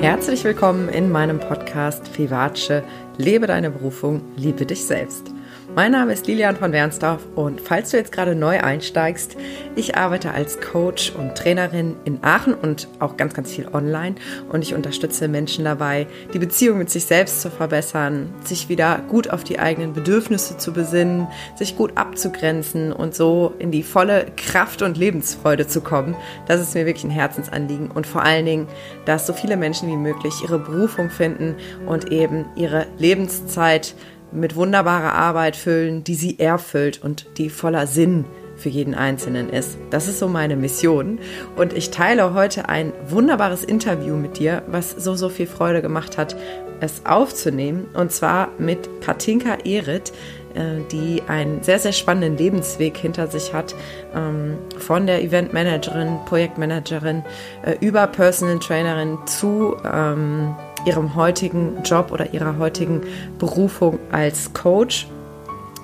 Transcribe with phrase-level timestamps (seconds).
[0.00, 2.84] Herzlich willkommen in meinem Podcast Vivace.
[3.16, 5.34] Lebe deine Berufung, liebe dich selbst.
[5.78, 9.36] Mein Name ist Lilian von Wernsdorf und falls du jetzt gerade neu einsteigst,
[9.76, 14.16] ich arbeite als Coach und Trainerin in Aachen und auch ganz, ganz viel online
[14.48, 19.30] und ich unterstütze Menschen dabei, die Beziehung mit sich selbst zu verbessern, sich wieder gut
[19.30, 24.82] auf die eigenen Bedürfnisse zu besinnen, sich gut abzugrenzen und so in die volle Kraft
[24.82, 26.16] und Lebensfreude zu kommen.
[26.48, 28.66] Das ist mir wirklich ein Herzensanliegen und vor allen Dingen,
[29.04, 31.54] dass so viele Menschen wie möglich ihre Berufung finden
[31.86, 33.94] und eben ihre Lebenszeit
[34.32, 38.24] mit wunderbarer Arbeit füllen, die sie erfüllt und die voller Sinn
[38.56, 39.78] für jeden Einzelnen ist.
[39.90, 41.18] Das ist so meine Mission.
[41.56, 46.18] Und ich teile heute ein wunderbares Interview mit dir, was so, so viel Freude gemacht
[46.18, 46.36] hat,
[46.80, 47.86] es aufzunehmen.
[47.94, 50.12] Und zwar mit Katinka Erit,
[50.54, 53.74] äh, die einen sehr, sehr spannenden Lebensweg hinter sich hat,
[54.14, 57.24] ähm, von der Eventmanagerin, Projektmanagerin
[57.64, 60.54] äh, über Personal Trainerin zu ähm,
[60.88, 63.02] ihrem heutigen Job oder ihrer heutigen
[63.38, 65.06] Berufung als Coach,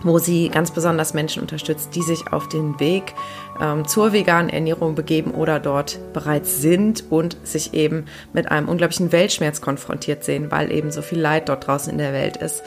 [0.03, 3.15] wo sie ganz besonders Menschen unterstützt, die sich auf den Weg
[3.61, 9.13] ähm, zur veganen Ernährung begeben oder dort bereits sind und sich eben mit einem unglaublichen
[9.13, 12.63] Weltschmerz konfrontiert sehen, weil eben so viel Leid dort draußen in der Welt ist.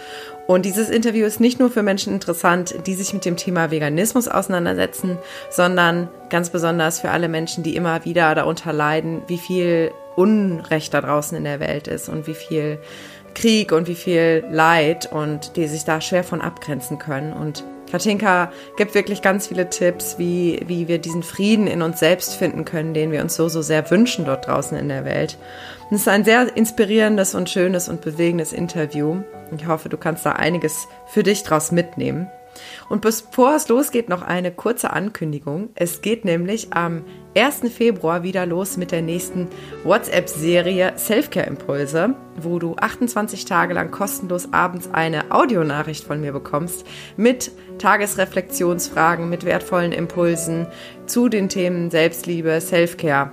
[0.45, 4.27] Und dieses Interview ist nicht nur für Menschen interessant, die sich mit dem Thema Veganismus
[4.27, 5.17] auseinandersetzen,
[5.49, 11.01] sondern ganz besonders für alle Menschen, die immer wieder darunter leiden, wie viel Unrecht da
[11.01, 12.79] draußen in der Welt ist und wie viel
[13.35, 17.33] Krieg und wie viel Leid und die sich da schwer von abgrenzen können.
[17.33, 22.33] Und Katinka gibt wirklich ganz viele Tipps, wie, wie wir diesen Frieden in uns selbst
[22.33, 25.37] finden können, den wir uns so, so sehr wünschen dort draußen in der Welt.
[25.89, 29.21] Und es ist ein sehr inspirierendes und schönes und bewegendes Interview.
[29.55, 32.27] Ich hoffe, du kannst da einiges für dich draus mitnehmen.
[32.89, 35.69] Und bevor es losgeht, noch eine kurze Ankündigung.
[35.75, 37.03] Es geht nämlich am
[37.35, 37.71] 1.
[37.71, 39.47] Februar wieder los mit der nächsten
[39.83, 46.85] WhatsApp-Serie Selfcare-Impulse, wo du 28 Tage lang kostenlos abends eine Audionachricht von mir bekommst
[47.15, 50.67] mit Tagesreflexionsfragen, mit wertvollen Impulsen
[51.05, 53.31] zu den Themen Selbstliebe, Selfcare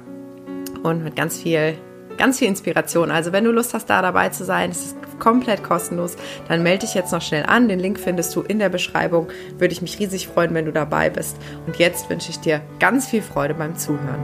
[0.83, 1.75] und mit ganz viel
[2.17, 3.11] ganz viel Inspiration.
[3.11, 6.17] Also wenn du Lust hast, da dabei zu sein, es ist komplett kostenlos,
[6.49, 7.69] dann melde dich jetzt noch schnell an.
[7.69, 9.29] Den Link findest du in der Beschreibung.
[9.59, 11.37] Würde ich mich riesig freuen, wenn du dabei bist.
[11.67, 14.23] Und jetzt wünsche ich dir ganz viel Freude beim Zuhören.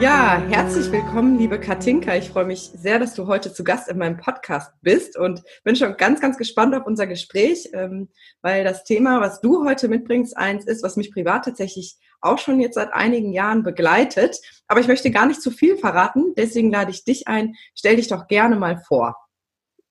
[0.00, 2.14] Ja, herzlich willkommen, liebe Katinka.
[2.14, 5.74] Ich freue mich sehr, dass du heute zu Gast in meinem Podcast bist und bin
[5.74, 8.08] schon ganz, ganz gespannt auf unser Gespräch, ähm,
[8.40, 12.60] weil das Thema, was du heute mitbringst, eins ist, was mich privat tatsächlich auch schon
[12.60, 14.38] jetzt seit einigen Jahren begleitet.
[14.66, 17.54] Aber ich möchte gar nicht zu viel verraten, deswegen lade ich dich ein.
[17.74, 19.16] Stell dich doch gerne mal vor.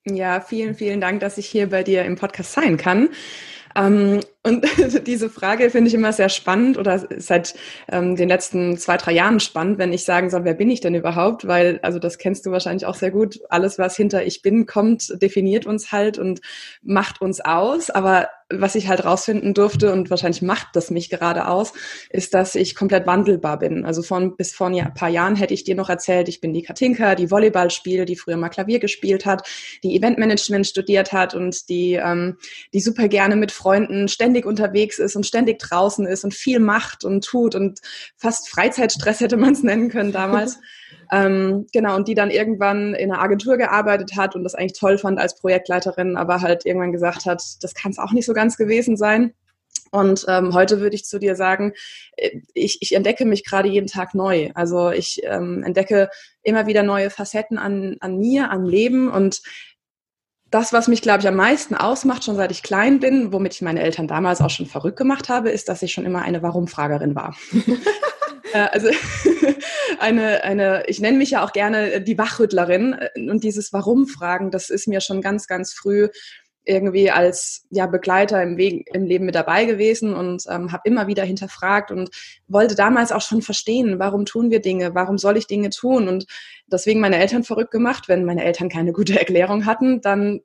[0.06, 3.10] Ja, vielen, vielen Dank, dass ich hier bei dir im Podcast sein kann.
[3.76, 4.66] Ähm, und
[5.08, 7.54] diese Frage finde ich immer sehr spannend oder seit
[7.90, 10.96] ähm, den letzten zwei, drei Jahren spannend, wenn ich sagen soll, wer bin ich denn
[10.96, 11.48] überhaupt?
[11.48, 13.40] Weil, also das kennst du wahrscheinlich auch sehr gut.
[13.50, 16.42] Alles, was hinter ich bin kommt, definiert uns halt und
[16.82, 17.90] macht uns aus.
[17.90, 21.74] Aber was ich halt rausfinden durfte und wahrscheinlich macht das mich gerade aus,
[22.10, 23.86] ist, dass ich komplett wandelbar bin.
[23.86, 26.62] Also von bis vor ein paar Jahren hätte ich dir noch erzählt, ich bin die
[26.62, 29.48] Katinka, die Volleyball spielt, die früher mal Klavier gespielt hat,
[29.84, 32.38] die Eventmanagement studiert hat und die, ähm,
[32.74, 37.04] die super gerne mit Freunden ständig unterwegs ist und ständig draußen ist und viel macht
[37.04, 37.80] und tut und
[38.16, 40.60] fast Freizeitstress hätte man es nennen können damals.
[41.12, 44.98] Ähm, genau, und die dann irgendwann in einer Agentur gearbeitet hat und das eigentlich toll
[44.98, 48.58] fand als Projektleiterin, aber halt irgendwann gesagt hat, das kann es auch nicht so ganz
[48.58, 49.34] gewesen sein.
[49.92, 51.74] Und ähm, heute würde ich zu dir sagen,
[52.18, 54.52] äh, ich, ich entdecke mich gerade jeden Tag neu.
[54.54, 56.10] Also ich ähm, entdecke
[56.44, 59.42] immer wieder neue Facetten an, an mir, am Leben und
[60.50, 63.62] das, was mich, glaube ich, am meisten ausmacht, schon seit ich klein bin, womit ich
[63.62, 67.16] meine Eltern damals auch schon verrückt gemacht habe, ist, dass ich schon immer eine Warum-Fragerin
[67.16, 67.36] war.
[68.54, 68.90] Äh, also
[70.00, 72.96] eine, eine, ich nenne mich ja auch gerne die Wachrüttlerin.
[73.16, 76.10] Und dieses Warum-Fragen, das ist mir schon ganz, ganz früh
[76.68, 81.08] irgendwie als ja, Begleiter im, Weg, im Leben mit dabei gewesen und ähm, habe immer
[81.08, 82.10] wieder hinterfragt und
[82.48, 86.08] wollte damals auch schon verstehen, warum tun wir Dinge, warum soll ich Dinge tun?
[86.10, 86.26] Und
[86.68, 88.10] deswegen meine Eltern verrückt gemacht.
[88.10, 90.42] Wenn meine Eltern keine gute Erklärung hatten, dann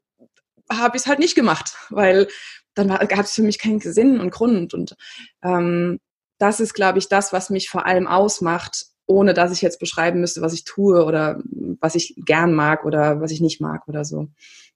[0.70, 2.28] habe ich es halt nicht gemacht, weil
[2.74, 4.74] dann gab es für mich keinen Sinn und Grund.
[4.74, 4.96] Und
[5.42, 5.98] ähm,
[6.42, 10.20] das ist, glaube ich, das, was mich vor allem ausmacht, ohne dass ich jetzt beschreiben
[10.20, 11.40] müsste, was ich tue oder
[11.80, 14.28] was ich gern mag oder was ich nicht mag oder so.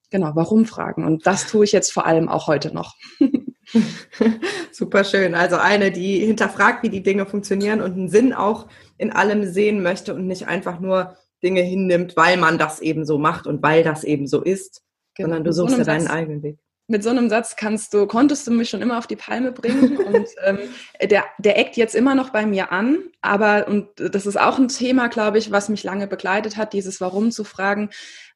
[0.09, 1.03] Genau, warum fragen?
[1.03, 2.95] Und das tue ich jetzt vor allem auch heute noch.
[4.71, 5.35] Super schön.
[5.35, 8.67] Also eine, die hinterfragt, wie die Dinge funktionieren und einen Sinn auch
[8.97, 13.17] in allem sehen möchte und nicht einfach nur Dinge hinnimmt, weil man das eben so
[13.17, 14.83] macht und weil das eben so ist,
[15.15, 15.27] genau.
[15.27, 16.59] sondern du suchst ja deinen eigenen Weg.
[16.87, 19.97] Mit so einem Satz kannst du, konntest du mich schon immer auf die Palme bringen
[20.05, 20.59] und ähm,
[21.01, 24.69] der, der eckt jetzt immer noch bei mir an, aber und das ist auch ein
[24.69, 27.89] Thema, glaube ich, was mich lange begleitet hat, dieses Warum zu fragen,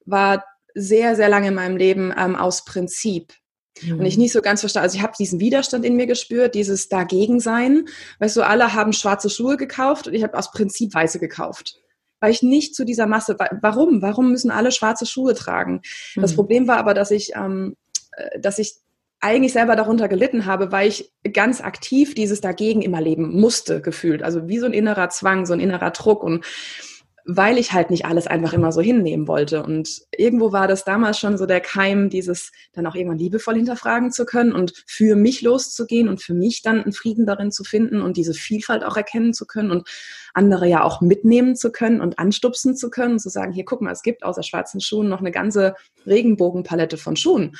[0.05, 3.33] war sehr, sehr lange in meinem Leben ähm, aus Prinzip.
[3.81, 3.99] Mhm.
[3.99, 6.89] Und ich nicht so ganz verstanden, also ich habe diesen Widerstand in mir gespürt, dieses
[6.89, 7.85] Dagegensein.
[8.19, 11.77] Weißt du, alle haben schwarze Schuhe gekauft und ich habe aus Prinzip weiße gekauft
[12.21, 14.01] weil ich nicht zu dieser Masse, warum?
[14.01, 15.81] Warum müssen alle schwarze Schuhe tragen?
[16.15, 16.35] Das mhm.
[16.35, 17.90] Problem war aber, dass ich ähm, äh,
[18.39, 18.75] dass ich
[19.21, 24.23] eigentlich selber darunter gelitten habe, weil ich ganz aktiv dieses dagegen immer leben musste, gefühlt.
[24.23, 26.43] Also wie so ein innerer Zwang, so ein innerer Druck und
[27.25, 29.63] weil ich halt nicht alles einfach immer so hinnehmen wollte.
[29.63, 34.11] Und irgendwo war das damals schon so der Keim, dieses dann auch irgendwann liebevoll hinterfragen
[34.11, 38.01] zu können und für mich loszugehen und für mich dann einen Frieden darin zu finden
[38.01, 39.87] und diese Vielfalt auch erkennen zu können und
[40.33, 43.91] andere ja auch mitnehmen zu können und anstupsen zu können, zu sagen, hier guck mal,
[43.91, 45.75] es gibt außer schwarzen Schuhen noch eine ganze
[46.05, 47.55] Regenbogenpalette von Schuhen.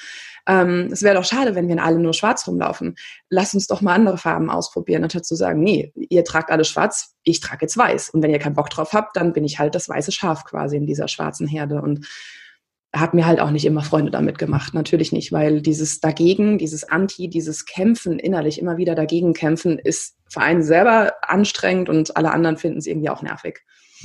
[0.48, 2.96] Ähm, es wäre doch schade, wenn wir alle nur schwarz rumlaufen.
[3.30, 7.16] Lass uns doch mal andere Farben ausprobieren, anstatt zu sagen, nee, ihr tragt alle schwarz,
[7.24, 8.10] ich trage jetzt weiß.
[8.12, 10.78] Und wenn ihr keinen Bock drauf habt, dann bin ich halt das weiße Schaf quasi
[10.78, 11.82] in dieser schwarzen Herde.
[11.82, 12.08] Und
[12.94, 16.84] habe mir halt auch nicht immer Freunde damit gemacht, natürlich nicht, weil dieses dagegen, dieses
[16.84, 22.32] Anti, dieses Kämpfen innerlich immer wieder dagegen kämpfen, ist für einen selber anstrengend und alle
[22.32, 23.62] anderen finden es irgendwie auch nervig.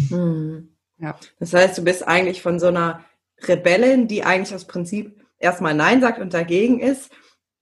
[0.09, 0.69] Hm.
[0.99, 1.19] Ja.
[1.41, 3.05] Das heißt, du bist eigentlich von so einer
[3.43, 7.11] Rebellin, die eigentlich aus Prinzip erstmal Nein sagt und dagegen ist,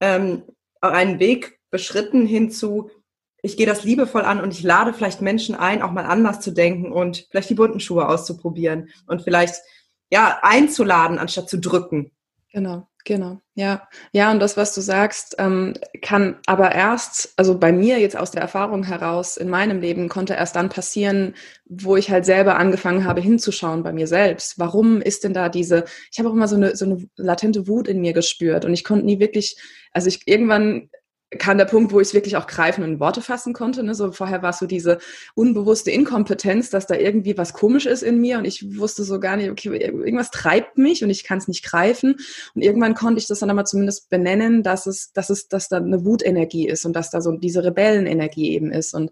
[0.01, 0.43] ähm,
[0.81, 2.91] einen Weg beschritten hinzu,
[3.45, 6.51] ich gehe das liebevoll an und ich lade vielleicht Menschen ein, auch mal anders zu
[6.51, 9.57] denken und vielleicht die bunten Schuhe auszuprobieren und vielleicht
[10.11, 12.11] ja einzuladen, anstatt zu drücken.
[12.51, 13.41] Genau, genau.
[13.55, 18.17] Ja, ja, und das, was du sagst, ähm, kann aber erst, also bei mir jetzt
[18.17, 21.35] aus der Erfahrung heraus in meinem Leben, konnte erst dann passieren,
[21.67, 24.59] wo ich halt selber angefangen habe hinzuschauen bei mir selbst.
[24.59, 27.89] Warum ist denn da diese, ich habe auch immer so eine, so eine latente Wut
[27.89, 29.59] in mir gespürt und ich konnte nie wirklich,
[29.93, 30.89] also ich irgendwann
[31.39, 33.83] kam der Punkt, wo ich es wirklich auch greifen und in Worte fassen konnte.
[33.83, 33.95] Ne?
[33.95, 34.99] So vorher war es so diese
[35.35, 39.37] unbewusste Inkompetenz, dass da irgendwie was komisch ist in mir und ich wusste so gar
[39.37, 42.17] nicht, okay, irgendwas treibt mich und ich kann es nicht greifen.
[42.55, 45.79] Und irgendwann konnte ich das dann aber zumindest benennen, dass es, dass es, dass da
[45.79, 48.95] eine Wutenergie ist und dass da so diese Rebellenenergie eben ist.
[48.95, 49.11] Und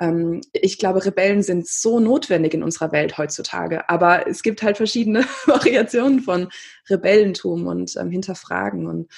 [0.00, 3.88] ähm, ich glaube, Rebellen sind so notwendig in unserer Welt heutzutage.
[3.88, 6.48] Aber es gibt halt verschiedene Variationen von
[6.88, 9.08] Rebellentum und ähm, Hinterfragen und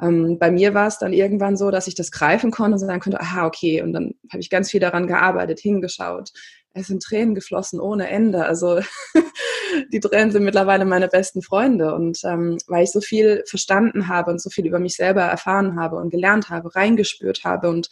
[0.00, 3.00] ähm, bei mir war es dann irgendwann so, dass ich das greifen konnte und sagen
[3.00, 3.82] konnte, aha, okay.
[3.82, 6.32] Und dann habe ich ganz viel daran gearbeitet, hingeschaut.
[6.74, 8.44] Es sind Tränen geflossen ohne Ende.
[8.44, 8.80] Also
[9.92, 11.94] die Tränen sind mittlerweile meine besten Freunde.
[11.94, 15.80] Und ähm, weil ich so viel verstanden habe und so viel über mich selber erfahren
[15.80, 17.88] habe und gelernt habe, reingespürt habe und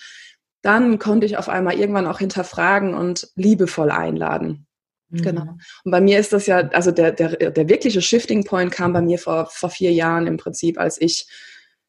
[0.64, 4.66] dann konnte ich auf einmal irgendwann auch hinterfragen und liebevoll einladen.
[5.10, 5.44] Genau.
[5.44, 5.60] Mhm.
[5.84, 9.02] Und bei mir ist das ja, also der, der, der wirkliche Shifting Point kam bei
[9.02, 11.26] mir vor, vor vier Jahren im Prinzip, als ich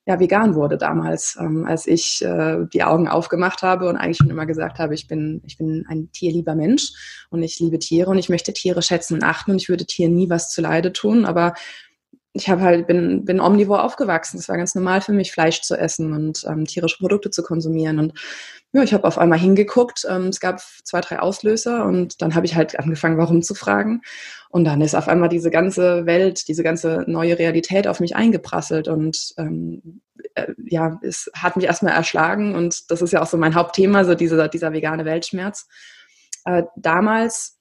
[0.07, 4.29] ja, vegan wurde damals, ähm, als ich äh, die Augen aufgemacht habe und eigentlich schon
[4.29, 6.91] immer gesagt habe, ich bin, ich bin ein tierlieber Mensch
[7.31, 10.13] und ich liebe Tiere und ich möchte Tiere schätzen und achten und ich würde Tieren
[10.13, 11.55] nie was zuleide tun, aber
[12.35, 14.37] ich habe halt, bin, bin omnivor aufgewachsen.
[14.37, 17.97] Es war ganz normal für mich, Fleisch zu essen und ähm, tierische Produkte zu konsumieren.
[17.97, 18.13] Und
[18.73, 20.05] ja, ich habe auf einmal hingeguckt.
[20.09, 24.01] Ähm, es gab zwei, drei Auslöser und dann habe ich halt angefangen, warum zu fragen.
[24.49, 28.89] Und dann ist auf einmal diese ganze Welt, diese ganze neue Realität auf mich eingeprasselt.
[28.89, 30.01] Und ähm,
[30.33, 32.53] äh, ja, es hat mich erstmal erschlagen.
[32.53, 35.69] Und das ist ja auch so mein Hauptthema, so dieser, dieser vegane Weltschmerz.
[36.43, 37.54] Äh, damals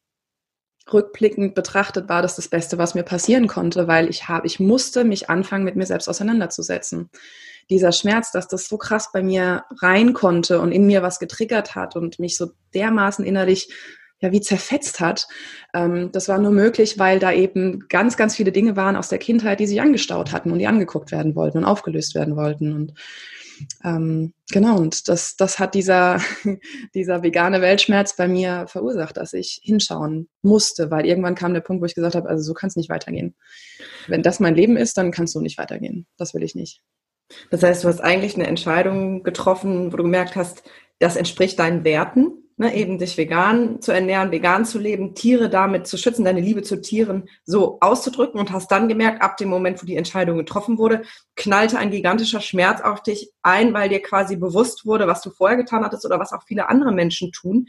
[0.92, 5.04] rückblickend betrachtet war das das Beste, was mir passieren konnte, weil ich habe, ich musste
[5.04, 7.10] mich anfangen, mit mir selbst auseinanderzusetzen.
[7.70, 11.74] Dieser Schmerz, dass das so krass bei mir rein konnte und in mir was getriggert
[11.74, 13.72] hat und mich so dermaßen innerlich
[14.20, 15.26] ja wie zerfetzt hat,
[15.72, 19.18] ähm, das war nur möglich, weil da eben ganz, ganz viele Dinge waren aus der
[19.18, 22.94] Kindheit, die sich angestaut hatten und die angeguckt werden wollten und aufgelöst werden wollten und
[23.84, 26.20] ähm, genau, und das, das hat dieser,
[26.94, 31.82] dieser vegane Weltschmerz bei mir verursacht, dass ich hinschauen musste, weil irgendwann kam der Punkt,
[31.82, 33.34] wo ich gesagt habe, also so kann es nicht weitergehen.
[34.08, 36.06] Wenn das mein Leben ist, dann kannst du nicht weitergehen.
[36.16, 36.82] Das will ich nicht.
[37.50, 40.62] Das heißt, du hast eigentlich eine Entscheidung getroffen, wo du gemerkt hast,
[40.98, 45.86] das entspricht deinen Werten ne, eben dich vegan zu ernähren, vegan zu leben, Tiere damit
[45.86, 49.82] zu schützen, deine Liebe zu Tieren so auszudrücken und hast dann gemerkt, ab dem Moment,
[49.82, 51.02] wo die Entscheidung getroffen wurde,
[51.36, 55.56] knallte ein gigantischer Schmerz auf dich ein, weil dir quasi bewusst wurde, was du vorher
[55.56, 57.66] getan hattest oder was auch viele andere Menschen tun.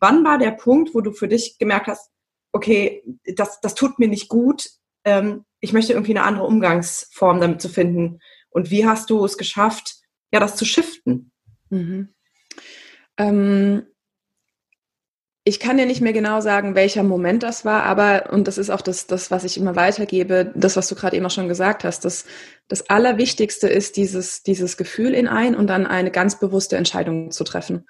[0.00, 2.10] Wann war der Punkt, wo du für dich gemerkt hast,
[2.52, 3.02] okay,
[3.34, 4.68] das, das tut mir nicht gut,
[5.04, 8.20] ähm, ich möchte irgendwie eine andere Umgangsform damit zu finden?
[8.50, 9.96] Und wie hast du es geschafft,
[10.32, 11.32] ja, das zu shiften?
[11.70, 12.14] Mhm.
[13.18, 13.86] Ähm,
[15.48, 18.68] ich kann dir nicht mehr genau sagen, welcher Moment das war, aber, und das ist
[18.68, 21.84] auch das, das was ich immer weitergebe, das, was du gerade eben auch schon gesagt
[21.84, 22.24] hast, das,
[22.66, 27.44] das Allerwichtigste ist dieses, dieses Gefühl in ein und dann eine ganz bewusste Entscheidung zu
[27.44, 27.86] treffen.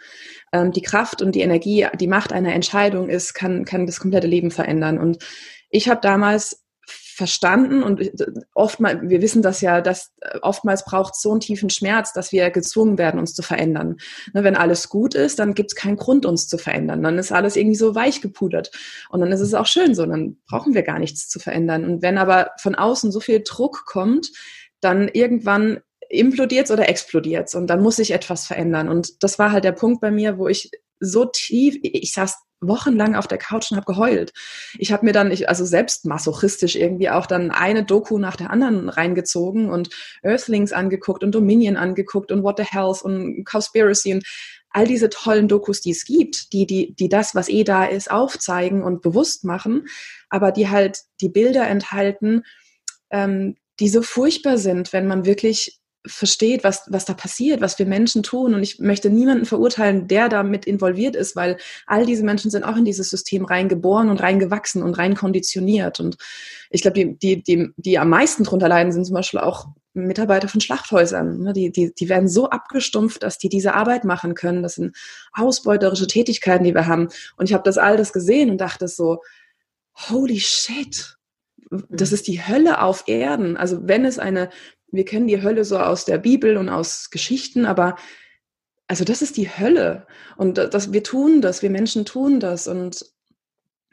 [0.52, 4.26] Ähm, die Kraft und die Energie, die Macht einer Entscheidung ist, kann, kann das komplette
[4.26, 4.98] Leben verändern.
[4.98, 5.24] Und
[5.70, 8.12] ich habe damals verstanden und
[8.54, 12.50] oftmals, wir wissen das ja, dass äh, oftmals braucht so einen tiefen Schmerz, dass wir
[12.50, 13.96] gezwungen werden, uns zu verändern.
[14.34, 17.02] Ne, wenn alles gut ist, dann gibt es keinen Grund, uns zu verändern.
[17.02, 18.70] Dann ist alles irgendwie so weich gepudert.
[19.08, 21.84] Und dann ist es auch schön so, dann brauchen wir gar nichts zu verändern.
[21.84, 24.30] Und wenn aber von außen so viel Druck kommt,
[24.80, 28.88] dann irgendwann implodiert oder explodiert und dann muss sich etwas verändern.
[28.88, 33.14] Und das war halt der Punkt bei mir, wo ich so tief, ich saß wochenlang
[33.14, 34.32] auf der Couch und habe geheult.
[34.78, 38.50] Ich habe mir dann, ich, also selbst masochistisch irgendwie auch dann eine Doku nach der
[38.50, 39.90] anderen reingezogen und
[40.22, 44.26] Earthlings angeguckt und Dominion angeguckt und What the Health und Conspiracy und
[44.70, 48.10] all diese tollen Dokus, die es gibt, die, die, die das, was eh da ist,
[48.10, 49.86] aufzeigen und bewusst machen,
[50.28, 52.42] aber die halt die Bilder enthalten,
[53.10, 57.86] ähm, die so furchtbar sind, wenn man wirklich versteht, was, was da passiert, was wir
[57.86, 58.54] Menschen tun.
[58.54, 62.76] Und ich möchte niemanden verurteilen, der damit involviert ist, weil all diese Menschen sind auch
[62.76, 66.00] in dieses System reingeboren und reingewachsen und rein konditioniert.
[66.00, 66.16] Und
[66.70, 70.48] ich glaube, die, die, die, die am meisten drunter leiden, sind zum Beispiel auch Mitarbeiter
[70.48, 71.40] von Schlachthäusern.
[71.40, 71.52] Ne?
[71.52, 74.62] Die, die, die werden so abgestumpft, dass die diese Arbeit machen können.
[74.62, 74.96] Das sind
[75.32, 77.08] ausbeuterische Tätigkeiten, die wir haben.
[77.36, 79.22] Und ich habe das all das gesehen und dachte so,
[80.08, 81.16] holy shit,
[81.70, 82.14] das mhm.
[82.14, 83.56] ist die Hölle auf Erden.
[83.56, 84.50] Also wenn es eine
[84.96, 87.96] wir kennen die Hölle so aus der Bibel und aus Geschichten, aber
[88.88, 90.06] also das ist die Hölle.
[90.36, 92.68] Und das, wir tun das, wir Menschen tun das.
[92.68, 93.04] Und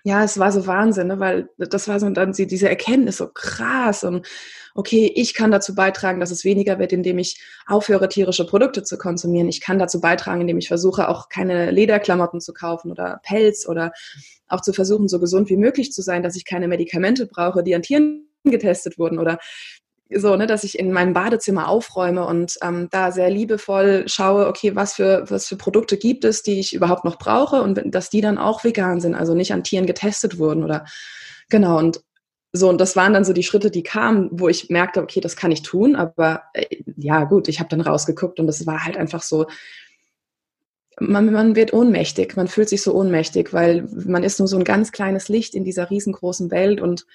[0.03, 1.19] ja, es war so Wahnsinn, ne?
[1.19, 4.27] weil das war so dann diese Erkenntnis so krass und
[4.75, 8.97] okay, ich kann dazu beitragen, dass es weniger wird, indem ich aufhöre, tierische Produkte zu
[8.97, 9.47] konsumieren.
[9.47, 13.93] Ich kann dazu beitragen, indem ich versuche, auch keine Lederklamotten zu kaufen oder Pelz oder
[14.47, 17.75] auch zu versuchen, so gesund wie möglich zu sein, dass ich keine Medikamente brauche, die
[17.75, 19.39] an Tieren getestet wurden oder
[20.09, 24.75] so, ne, dass ich in meinem Badezimmer aufräume und ähm, da sehr liebevoll schaue, okay,
[24.75, 28.21] was für, was für Produkte gibt es, die ich überhaupt noch brauche und dass die
[28.21, 30.85] dann auch vegan sind, also nicht an Tieren getestet wurden oder
[31.49, 32.03] genau und
[32.55, 35.35] so, und das waren dann so die Schritte, die kamen, wo ich merkte, okay, das
[35.35, 38.95] kann ich tun, aber äh, ja, gut, ich habe dann rausgeguckt und es war halt
[38.95, 39.47] einfach so,
[40.99, 44.63] man, man wird ohnmächtig, man fühlt sich so ohnmächtig, weil man ist nur so ein
[44.63, 47.07] ganz kleines Licht in dieser riesengroßen Welt und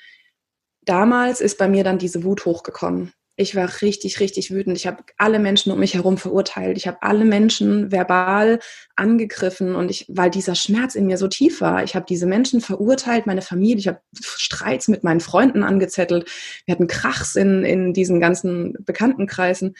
[0.88, 3.12] damals ist bei mir dann diese Wut hochgekommen.
[3.40, 4.76] Ich war richtig, richtig wütend.
[4.76, 6.76] Ich habe alle Menschen um mich herum verurteilt.
[6.76, 8.58] Ich habe alle Menschen verbal
[8.96, 12.60] angegriffen und ich, weil dieser Schmerz in mir so tief war, ich habe diese Menschen
[12.60, 16.28] verurteilt, meine Familie, ich habe Streits mit meinen Freunden angezettelt.
[16.66, 19.76] Wir hatten Krachs in, in diesen ganzen Bekanntenkreisen.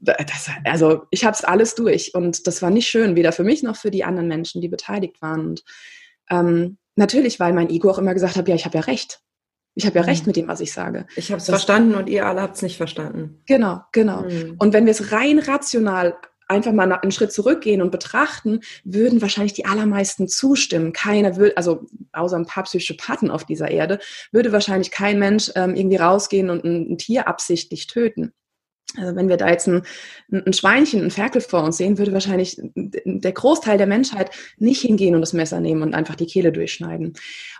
[0.00, 3.62] Das, also ich habe es alles durch und das war nicht schön, weder für mich
[3.62, 5.46] noch für die anderen Menschen, die beteiligt waren.
[5.46, 5.64] Und
[6.28, 9.22] ähm, natürlich, weil mein Ego auch immer gesagt hat, ja, ich habe ja recht.
[9.80, 11.06] Ich habe ja recht mit dem, was ich sage.
[11.16, 13.40] Ich habe es verstanden und ihr alle habt es nicht verstanden.
[13.46, 14.22] Genau, genau.
[14.22, 14.56] Mhm.
[14.58, 16.16] Und wenn wir es rein rational
[16.50, 20.92] einfach mal einen Schritt zurückgehen und betrachten, würden wahrscheinlich die allermeisten zustimmen.
[20.92, 24.00] Keiner würde, also außer ein paar Psychopathen auf dieser Erde,
[24.32, 28.32] würde wahrscheinlich kein Mensch ähm, irgendwie rausgehen und ein, ein Tier absichtlich töten.
[28.96, 29.82] Also wenn wir da jetzt ein,
[30.32, 35.14] ein Schweinchen, ein Ferkel vor uns sehen, würde wahrscheinlich der Großteil der Menschheit nicht hingehen
[35.14, 37.14] und das Messer nehmen und einfach die Kehle durchschneiden.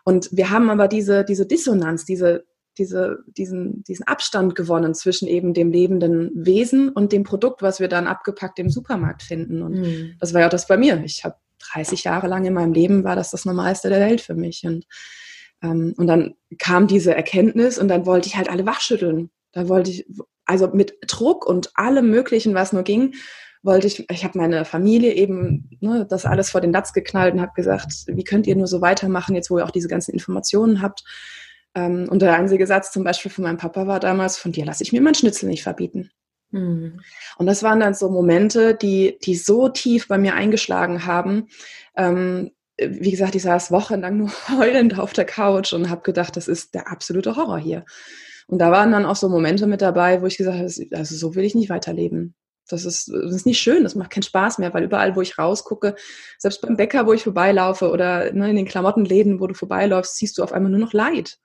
[0.05, 2.45] Und wir haben aber diese, diese Dissonanz, diese,
[2.79, 7.89] diese, diesen, diesen Abstand gewonnen zwischen eben dem lebenden Wesen und dem Produkt, was wir
[7.89, 9.63] dann abgepackt im Supermarkt finden.
[9.63, 10.15] Und mhm.
[10.19, 11.03] das war ja auch das bei mir.
[11.05, 11.37] Ich habe
[11.73, 14.65] 30 Jahre lang in meinem Leben war das das Normalste der Welt für mich.
[14.65, 14.87] Und,
[15.63, 19.31] ähm, und dann kam diese Erkenntnis und dann wollte ich halt alle wachschütteln.
[19.53, 20.07] Da wollte ich,
[20.51, 23.15] also mit Druck und allem Möglichen, was nur ging,
[23.63, 27.41] wollte ich, ich habe meine Familie eben ne, das alles vor den Latz geknallt und
[27.41, 30.83] habe gesagt, wie könnt ihr nur so weitermachen, jetzt wo ihr auch diese ganzen Informationen
[30.83, 31.05] habt.
[31.77, 34.83] Ähm, und der einzige Satz zum Beispiel von meinem Papa war damals, von dir lasse
[34.83, 36.11] ich mir mein Schnitzel nicht verbieten.
[36.51, 37.01] Mhm.
[37.39, 41.47] Und das waren dann so Momente, die, die so tief bei mir eingeschlagen haben.
[41.97, 46.49] Ähm, wie gesagt, ich saß wochenlang nur heulend auf der Couch und habe gedacht, das
[46.49, 47.85] ist der absolute Horror hier.
[48.51, 51.35] Und da waren dann auch so Momente mit dabei, wo ich gesagt habe, also so
[51.37, 52.35] will ich nicht weiterleben.
[52.69, 55.39] Das ist, das ist nicht schön, das macht keinen Spaß mehr, weil überall, wo ich
[55.39, 55.95] rausgucke,
[56.39, 60.37] selbst beim Bäcker, wo ich vorbeilaufe oder ne, in den Klamottenläden, wo du vorbeiläufst, siehst
[60.37, 61.39] du auf einmal nur noch Leid.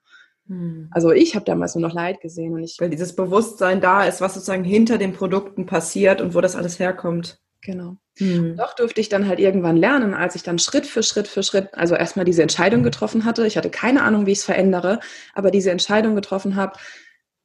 [0.48, 0.88] Hm.
[0.90, 2.76] Also ich habe damals nur noch Leid gesehen und ich.
[2.80, 6.78] Weil dieses Bewusstsein da ist, was sozusagen hinter den Produkten passiert und wo das alles
[6.80, 7.40] herkommt.
[7.60, 7.98] Genau.
[8.18, 8.56] Hm.
[8.56, 11.68] Doch durfte ich dann halt irgendwann lernen, als ich dann Schritt für Schritt für Schritt,
[11.72, 13.46] also erstmal diese Entscheidung getroffen hatte.
[13.46, 15.00] Ich hatte keine Ahnung, wie ich es verändere,
[15.34, 16.78] aber diese Entscheidung getroffen habe,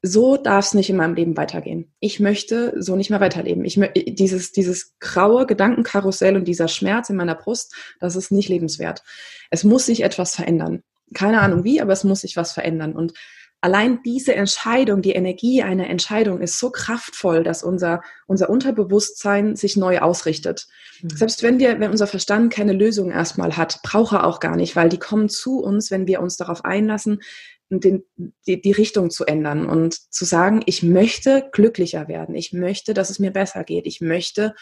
[0.02, 1.94] so darf es nicht in meinem Leben weitergehen.
[2.00, 3.66] Ich möchte so nicht mehr weiterleben.
[3.66, 9.04] Ich dieses dieses graue Gedankenkarussell und dieser Schmerz in meiner Brust, das ist nicht lebenswert.
[9.52, 10.82] Es muss sich etwas verändern.
[11.14, 13.14] Keine Ahnung wie, aber es muss sich was verändern und
[13.62, 19.78] allein diese Entscheidung, die Energie einer Entscheidung ist so kraftvoll, dass unser, unser Unterbewusstsein sich
[19.78, 20.68] neu ausrichtet.
[21.02, 21.10] Mhm.
[21.10, 24.76] Selbst wenn wir, wenn unser Verstand keine Lösung erstmal hat, braucht er auch gar nicht,
[24.76, 27.22] weil die kommen zu uns, wenn wir uns darauf einlassen,
[27.70, 28.04] den,
[28.48, 33.10] die, die Richtung zu ändern und zu sagen, ich möchte glücklicher werden, ich möchte, dass
[33.10, 34.56] es mir besser geht, ich möchte,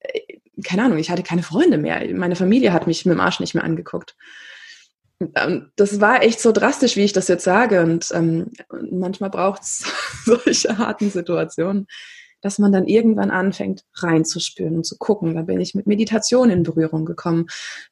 [0.00, 0.20] äh,
[0.64, 3.54] keine Ahnung, ich hatte keine Freunde mehr, meine Familie hat mich mit dem Arsch nicht
[3.54, 4.16] mehr angeguckt.
[5.34, 7.82] Ähm, das war echt so drastisch, wie ich das jetzt sage.
[7.82, 8.50] Und ähm,
[8.90, 9.84] manchmal braucht es
[10.24, 11.86] solche harten Situationen,
[12.40, 15.34] dass man dann irgendwann anfängt reinzuspüren und zu gucken.
[15.34, 17.46] Da bin ich mit Meditation in Berührung gekommen.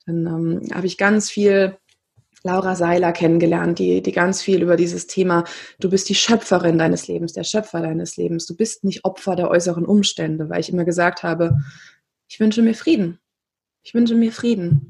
[0.07, 1.77] Dann ähm, habe ich ganz viel
[2.43, 5.45] Laura Seiler kennengelernt, die, die ganz viel über dieses Thema,
[5.79, 8.47] du bist die Schöpferin deines Lebens, der Schöpfer deines Lebens.
[8.47, 11.59] Du bist nicht Opfer der äußeren Umstände, weil ich immer gesagt habe,
[12.29, 13.19] ich wünsche mir Frieden.
[13.83, 14.90] Ich wünsche mir Frieden.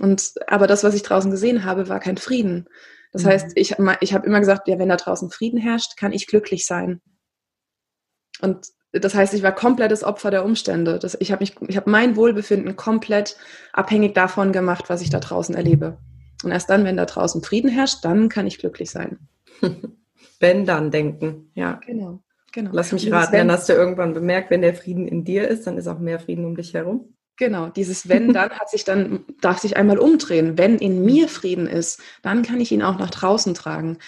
[0.00, 2.68] Und aber das, was ich draußen gesehen habe, war kein Frieden.
[3.12, 3.28] Das mhm.
[3.28, 6.66] heißt, ich, ich habe immer gesagt, ja, wenn da draußen Frieden herrscht, kann ich glücklich
[6.66, 7.00] sein.
[8.40, 10.98] Und das heißt, ich war komplettes Opfer der Umstände.
[10.98, 13.36] Das, ich habe mich, ich habe mein Wohlbefinden komplett
[13.72, 15.98] abhängig davon gemacht, was ich da draußen erlebe.
[16.42, 19.28] Und erst dann, wenn da draußen Frieden herrscht, dann kann ich glücklich sein.
[20.40, 21.80] wenn dann denken, ja.
[21.86, 22.20] Genau,
[22.52, 22.70] genau.
[22.72, 25.78] Lass mich raten, dann hast du irgendwann bemerkt, wenn der Frieden in dir ist, dann
[25.78, 27.13] ist auch mehr Frieden um dich herum.
[27.36, 30.56] Genau, dieses wenn dann hat sich dann, darf sich einmal umdrehen.
[30.56, 33.98] Wenn in mir Frieden ist, dann kann ich ihn auch nach draußen tragen.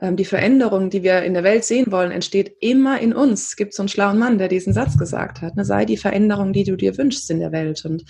[0.00, 3.48] Ähm, die Veränderung, die wir in der Welt sehen wollen, entsteht immer in uns.
[3.48, 5.56] Es gibt so einen schlauen Mann, der diesen Satz gesagt hat.
[5.56, 5.64] Ne?
[5.64, 7.84] Sei die Veränderung, die du dir wünschst in der Welt.
[7.84, 8.04] Und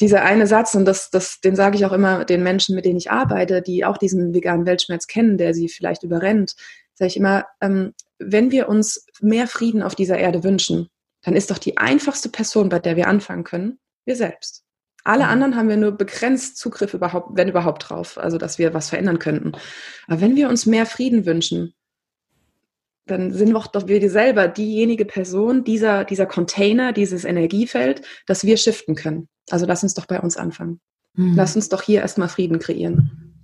[0.00, 2.98] dieser eine Satz, und das, das, den sage ich auch immer den Menschen, mit denen
[2.98, 6.54] ich arbeite, die auch diesen veganen Weltschmerz kennen, der sie vielleicht überrennt,
[6.94, 10.88] sage ich immer, ähm, wenn wir uns mehr Frieden auf dieser Erde wünschen,
[11.22, 14.64] dann ist doch die einfachste Person, bei der wir anfangen können, wir selbst.
[15.04, 15.30] Alle mhm.
[15.30, 19.18] anderen haben wir nur begrenzt Zugriff überhaupt, wenn überhaupt drauf, also dass wir was verändern
[19.18, 19.52] könnten.
[20.06, 21.74] Aber wenn wir uns mehr Frieden wünschen,
[23.06, 28.56] dann sind doch doch wir selber diejenige Person, dieser, dieser Container, dieses Energiefeld, das wir
[28.56, 29.28] shiften können.
[29.50, 30.80] Also lass uns doch bei uns anfangen.
[31.14, 31.34] Mhm.
[31.34, 33.34] Lass uns doch hier erstmal Frieden kreieren.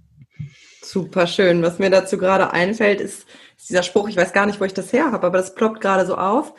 [0.82, 1.62] Super schön.
[1.62, 4.74] Was mir dazu gerade einfällt, ist, ist dieser Spruch, ich weiß gar nicht, wo ich
[4.74, 6.54] das her habe, aber das ploppt gerade so auf.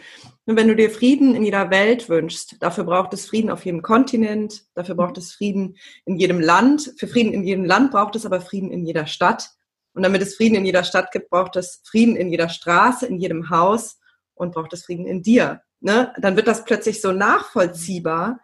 [0.47, 3.81] Und wenn du dir Frieden in jeder Welt wünschst, dafür braucht es Frieden auf jedem
[3.81, 6.93] Kontinent, dafür braucht es Frieden in jedem Land.
[6.97, 9.49] Für Frieden in jedem Land braucht es aber Frieden in jeder Stadt.
[9.93, 13.19] Und damit es Frieden in jeder Stadt gibt, braucht es Frieden in jeder Straße, in
[13.19, 13.99] jedem Haus
[14.35, 15.61] und braucht es Frieden in dir.
[15.81, 16.13] Ne?
[16.17, 18.39] Dann wird das plötzlich so nachvollziehbar,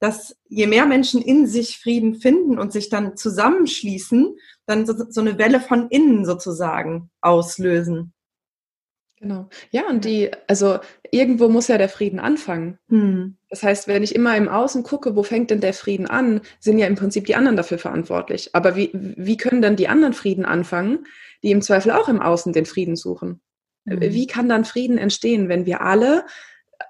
[0.00, 5.20] dass je mehr Menschen in sich Frieden finden und sich dann zusammenschließen, dann so, so
[5.20, 8.11] eine Welle von innen sozusagen auslösen.
[9.22, 9.48] Genau.
[9.70, 10.80] Ja, und die, also
[11.12, 12.78] irgendwo muss ja der Frieden anfangen.
[12.88, 13.36] Hm.
[13.50, 16.76] Das heißt, wenn ich immer im Außen gucke, wo fängt denn der Frieden an, sind
[16.80, 18.50] ja im Prinzip die anderen dafür verantwortlich.
[18.52, 21.06] Aber wie, wie können dann die anderen Frieden anfangen,
[21.44, 23.40] die im Zweifel auch im Außen den Frieden suchen?
[23.86, 24.00] Hm.
[24.00, 26.26] Wie kann dann Frieden entstehen, wenn wir alle,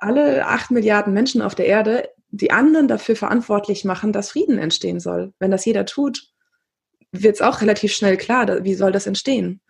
[0.01, 5.01] alle acht Milliarden Menschen auf der Erde, die anderen dafür verantwortlich machen, dass Frieden entstehen
[5.01, 5.35] soll?
[5.39, 6.31] Wenn das jeder tut,
[7.11, 9.61] wird es auch relativ schnell klar, wie soll das entstehen?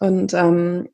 [0.00, 0.90] Und ähm,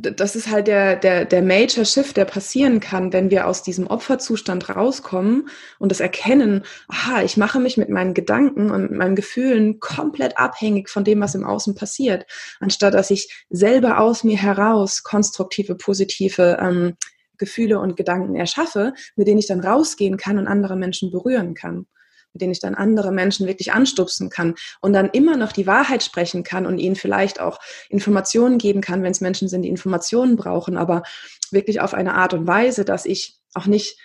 [0.00, 3.88] das ist halt der, der, der Major Shift, der passieren kann, wenn wir aus diesem
[3.88, 5.48] Opferzustand rauskommen
[5.80, 10.88] und das erkennen, aha, ich mache mich mit meinen Gedanken und meinen Gefühlen komplett abhängig
[10.88, 12.26] von dem, was im Außen passiert,
[12.60, 16.94] anstatt dass ich selber aus mir heraus konstruktive, positive ähm,
[17.36, 21.86] Gefühle und Gedanken erschaffe, mit denen ich dann rausgehen kann und andere Menschen berühren kann
[22.38, 26.04] mit denen ich dann andere Menschen wirklich anstupsen kann und dann immer noch die Wahrheit
[26.04, 30.36] sprechen kann und ihnen vielleicht auch Informationen geben kann, wenn es Menschen sind, die Informationen
[30.36, 31.02] brauchen, aber
[31.50, 33.98] wirklich auf eine Art und Weise, dass ich auch nicht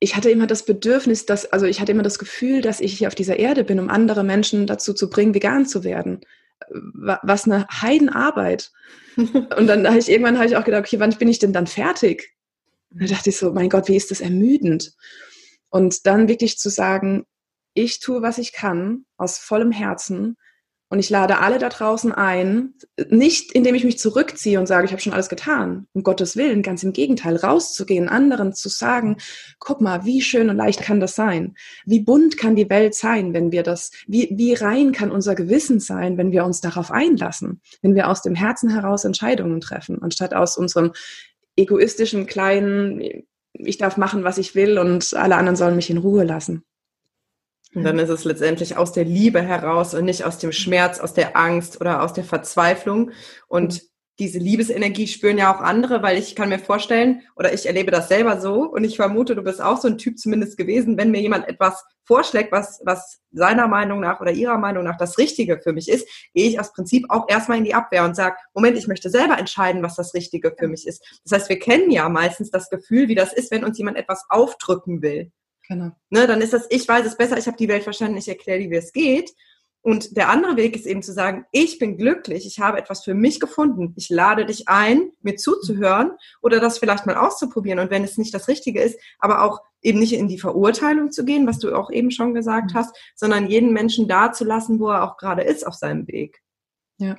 [0.00, 3.08] ich hatte immer das Bedürfnis, dass, also ich hatte immer das Gefühl, dass ich hier
[3.08, 6.20] auf dieser Erde bin, um andere Menschen dazu zu bringen, vegan zu werden.
[6.70, 8.70] Was eine Heidenarbeit.
[9.16, 11.66] Und dann habe ich irgendwann habe ich auch gedacht, okay, wann bin ich denn dann
[11.66, 12.32] fertig?
[12.92, 14.92] Und da dachte ich so, mein Gott, wie ist das ermüdend?
[15.70, 17.24] Und dann wirklich zu sagen,
[17.74, 20.36] ich tue, was ich kann, aus vollem Herzen.
[20.90, 22.72] Und ich lade alle da draußen ein,
[23.10, 26.62] nicht indem ich mich zurückziehe und sage, ich habe schon alles getan, um Gottes Willen,
[26.62, 29.18] ganz im Gegenteil, rauszugehen, anderen zu sagen,
[29.58, 31.56] guck mal, wie schön und leicht kann das sein?
[31.84, 35.78] Wie bunt kann die Welt sein, wenn wir das, wie, wie rein kann unser Gewissen
[35.78, 40.32] sein, wenn wir uns darauf einlassen, wenn wir aus dem Herzen heraus Entscheidungen treffen, anstatt
[40.32, 40.92] aus unserem
[41.54, 46.24] egoistischen kleinen, ich darf machen, was ich will und alle anderen sollen mich in Ruhe
[46.24, 46.64] lassen.
[47.74, 51.12] Und dann ist es letztendlich aus der Liebe heraus und nicht aus dem Schmerz, aus
[51.12, 53.10] der Angst oder aus der Verzweiflung.
[53.46, 53.82] Und
[54.18, 58.08] diese Liebesenergie spüren ja auch andere, weil ich kann mir vorstellen, oder ich erlebe das
[58.08, 61.20] selber so, und ich vermute, du bist auch so ein Typ zumindest gewesen, wenn mir
[61.20, 65.72] jemand etwas vorschlägt, was, was seiner Meinung nach oder ihrer Meinung nach das Richtige für
[65.72, 68.88] mich ist, gehe ich aus Prinzip auch erstmal in die Abwehr und sage, Moment, ich
[68.88, 71.20] möchte selber entscheiden, was das Richtige für mich ist.
[71.24, 74.24] Das heißt, wir kennen ja meistens das Gefühl, wie das ist, wenn uns jemand etwas
[74.30, 75.30] aufdrücken will.
[75.68, 75.90] Genau.
[76.08, 78.58] Ne, dann ist das, ich weiß es besser, ich habe die Welt verstanden, ich erkläre
[78.58, 79.30] dir, wie es geht.
[79.82, 83.14] Und der andere Weg ist eben zu sagen, ich bin glücklich, ich habe etwas für
[83.14, 83.94] mich gefunden.
[83.96, 86.12] Ich lade dich ein, mir zuzuhören
[86.42, 87.78] oder das vielleicht mal auszuprobieren.
[87.78, 91.24] Und wenn es nicht das Richtige ist, aber auch eben nicht in die Verurteilung zu
[91.24, 92.78] gehen, was du auch eben schon gesagt mhm.
[92.78, 96.42] hast, sondern jeden Menschen da zu lassen, wo er auch gerade ist auf seinem Weg.
[96.98, 97.16] Ja,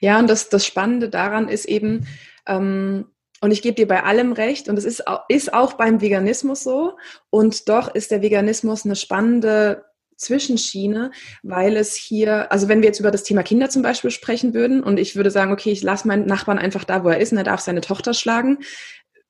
[0.00, 2.06] ja, und das, das Spannende daran ist eben,
[2.46, 3.06] ähm,
[3.40, 6.96] und ich gebe dir bei allem recht, und es ist, ist auch beim Veganismus so,
[7.28, 9.84] und doch ist der Veganismus eine spannende
[10.18, 11.10] Zwischenschiene,
[11.42, 14.82] weil es hier, also wenn wir jetzt über das Thema Kinder zum Beispiel sprechen würden
[14.82, 17.38] und ich würde sagen, okay, ich lasse meinen Nachbarn einfach da, wo er ist und
[17.38, 18.58] er darf seine Tochter schlagen,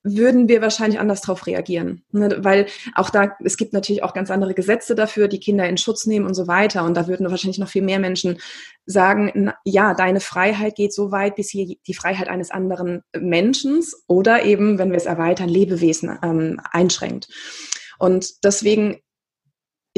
[0.03, 2.05] würden wir wahrscheinlich anders darauf reagieren.
[2.13, 2.39] Ne?
[2.41, 6.07] Weil auch da, es gibt natürlich auch ganz andere Gesetze dafür, die Kinder in Schutz
[6.07, 6.85] nehmen und so weiter.
[6.85, 8.39] Und da würden wahrscheinlich noch viel mehr Menschen
[8.87, 14.45] sagen, ja, deine Freiheit geht so weit, bis hier die Freiheit eines anderen Menschen oder
[14.45, 17.29] eben, wenn wir es erweitern, Lebewesen ähm, einschränkt.
[17.99, 19.01] Und deswegen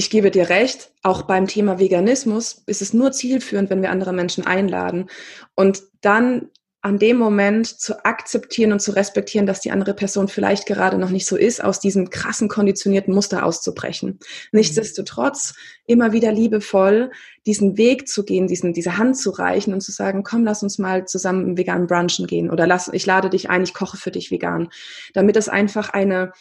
[0.01, 4.15] ich gebe dir recht, auch beim Thema Veganismus ist es nur zielführend, wenn wir andere
[4.15, 5.11] Menschen einladen.
[5.55, 6.49] Und dann
[6.81, 11.11] an dem Moment zu akzeptieren und zu respektieren, dass die andere Person vielleicht gerade noch
[11.11, 14.19] nicht so ist, aus diesem krassen konditionierten Muster auszubrechen.
[14.53, 15.53] Nichtsdestotrotz
[15.85, 17.11] immer wieder liebevoll
[17.45, 20.79] diesen Weg zu gehen, diesen, diese Hand zu reichen und zu sagen, komm, lass uns
[20.79, 24.11] mal zusammen im veganen Brunchen gehen oder lass, ich lade dich ein, ich koche für
[24.11, 24.71] dich vegan.
[25.13, 26.33] Damit es einfach eine,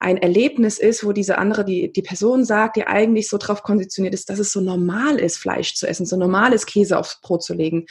[0.00, 4.14] ein Erlebnis ist, wo diese andere, die, die Person sagt, die eigentlich so drauf konditioniert
[4.14, 7.42] ist, dass es so normal ist, Fleisch zu essen, so normal ist, Käse aufs Brot
[7.42, 7.86] zu legen,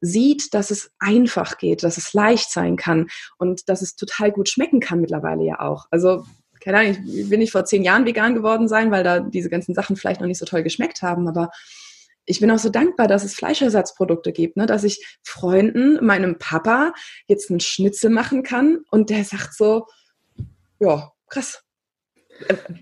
[0.00, 3.08] sieht, dass es einfach geht, dass es leicht sein kann
[3.38, 5.86] und dass es total gut schmecken kann mittlerweile ja auch.
[5.90, 6.24] Also,
[6.60, 9.74] keine Ahnung, ich will nicht vor zehn Jahren vegan geworden sein, weil da diese ganzen
[9.74, 11.50] Sachen vielleicht noch nicht so toll geschmeckt haben, aber
[12.26, 14.66] ich bin auch so dankbar, dass es Fleischersatzprodukte gibt, ne?
[14.66, 16.92] dass ich Freunden, meinem Papa
[17.26, 19.86] jetzt einen Schnitzel machen kann und der sagt so,
[20.78, 21.64] ja, krass.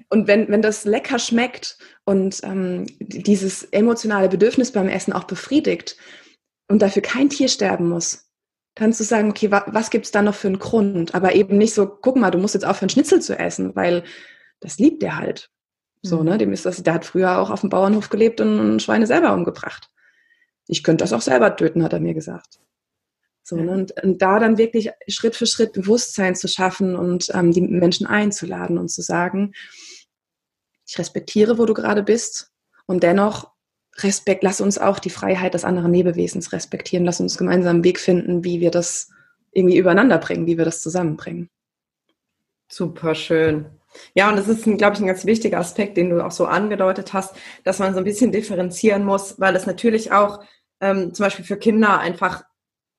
[0.09, 5.97] Und wenn, wenn das lecker schmeckt und ähm, dieses emotionale Bedürfnis beim Essen auch befriedigt
[6.69, 8.29] und dafür kein Tier sterben muss,
[8.77, 11.15] dann zu sagen, okay, wa was gibt es da noch für einen Grund?
[11.15, 14.05] Aber eben nicht so, guck mal, du musst jetzt aufhören, Schnitzel zu essen, weil
[14.61, 15.51] das liebt der halt.
[16.03, 16.25] So, mhm.
[16.25, 16.39] ne?
[16.39, 19.33] Dem ist das, der hat früher auch auf dem Bauernhof gelebt und, und Schweine selber
[19.33, 19.91] umgebracht.
[20.69, 22.61] Ich könnte das auch selber töten, hat er mir gesagt.
[23.49, 23.71] So, ne?
[23.71, 28.07] und, und, da dann wirklich Schritt für Schritt Bewusstsein zu schaffen und ähm, die Menschen
[28.07, 29.55] einzuladen und zu sagen,
[30.87, 32.53] ich respektiere, wo du gerade bist
[32.85, 33.51] und dennoch
[33.97, 37.99] Respekt, lass uns auch die Freiheit des anderen Lebewesens respektieren, lass uns gemeinsam einen Weg
[37.99, 39.09] finden, wie wir das
[39.51, 41.49] irgendwie übereinander bringen, wie wir das zusammenbringen.
[42.71, 43.65] Super schön.
[44.13, 47.15] Ja, und das ist, glaube ich, ein ganz wichtiger Aspekt, den du auch so angedeutet
[47.15, 47.35] hast,
[47.65, 50.45] dass man so ein bisschen differenzieren muss, weil es natürlich auch
[50.83, 52.45] ähm, zum Beispiel für Kinder einfach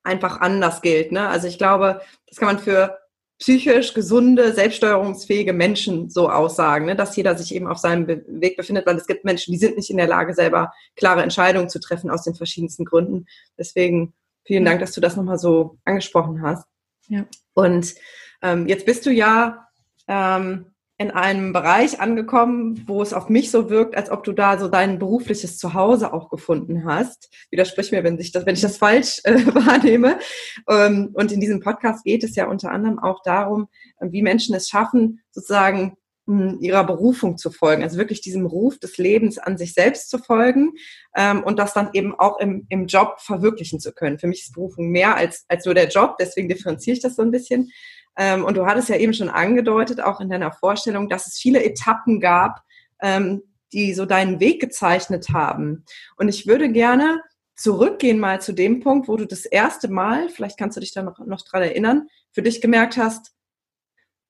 [0.09, 1.11] einfach anders gilt.
[1.11, 1.27] Ne?
[1.27, 2.97] Also ich glaube, das kann man für
[3.39, 6.95] psychisch gesunde, selbststeuerungsfähige Menschen so aussagen, ne?
[6.95, 9.77] dass jeder sich eben auf seinem Be Weg befindet, weil es gibt Menschen, die sind
[9.77, 13.27] nicht in der Lage, selber klare Entscheidungen zu treffen aus den verschiedensten Gründen.
[13.57, 16.65] Deswegen vielen Dank, dass du das nochmal so angesprochen hast.
[17.07, 17.25] Ja.
[17.53, 17.95] Und
[18.41, 19.67] ähm, jetzt bist du ja
[20.07, 20.65] ähm,
[20.99, 24.67] in einem Bereich angekommen, wo es auf mich so wirkt, als ob du da so
[24.67, 27.29] dein berufliches Zuhause auch gefunden hast.
[27.51, 30.19] Widersprich mir, wenn ich das, wenn ich das falsch äh, wahrnehme.
[30.67, 33.69] Ähm, und in diesem Podcast geht es ja unter anderem auch darum,
[34.01, 38.77] wie Menschen es schaffen, sozusagen mh, hm, ihrer Berufung zu folgen, also wirklich diesem Ruf
[38.77, 40.73] des Lebens an sich selbst zu folgen
[41.15, 44.19] ähm, und das dann eben auch im, im Job verwirklichen zu können.
[44.19, 47.21] Für mich ist Berufung mehr als, als nur der Job, deswegen differenziere ich das so
[47.21, 47.71] ein bisschen.
[48.17, 51.63] Ähm, und du hattest ja eben schon angedeutet, auch in deiner Vorstellung, dass es viele
[51.63, 52.61] Etappen gab,
[53.01, 53.41] ähm,
[53.71, 55.85] die so deinen Weg gezeichnet haben.
[56.17, 57.21] Und ich würde gerne
[57.55, 61.03] zurückgehen mal zu dem Punkt, wo du das erste Mal, vielleicht kannst du dich da
[61.03, 63.33] noch, noch dran erinnern, für dich gemerkt hast,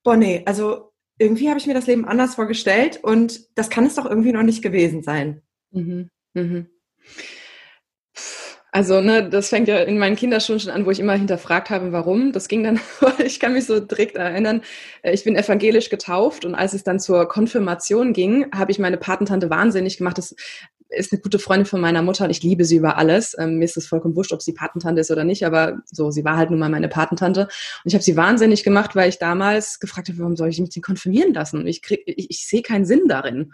[0.04, 4.06] boah, also irgendwie habe ich mir das Leben anders vorgestellt und das kann es doch
[4.06, 5.42] irgendwie noch nicht gewesen sein.
[5.72, 6.10] Mhm.
[6.34, 6.68] Mhm.
[8.72, 11.92] Also, ne, das fängt ja in meinen Kinderschuhen schon an, wo ich immer hinterfragt habe,
[11.92, 12.32] warum.
[12.32, 12.80] Das ging dann,
[13.24, 14.62] ich kann mich so direkt erinnern,
[15.02, 18.98] äh, ich bin evangelisch getauft und als es dann zur Konfirmation ging, habe ich meine
[18.98, 20.20] Patentante wahnsinnig gemacht.
[20.20, 20.36] Das
[20.90, 23.36] ist eine gute Freundin von meiner Mutter und ich liebe sie über alles.
[23.40, 26.24] Ähm, mir ist es vollkommen wurscht, ob sie Patentante ist oder nicht, aber so, sie
[26.24, 27.42] war halt nun mal meine Patentante.
[27.44, 30.70] Und ich habe sie wahnsinnig gemacht, weil ich damals gefragt habe, warum soll ich mich
[30.70, 31.66] denn konfirmieren lassen?
[31.66, 33.52] Ich, krieg, ich, ich sehe keinen Sinn darin.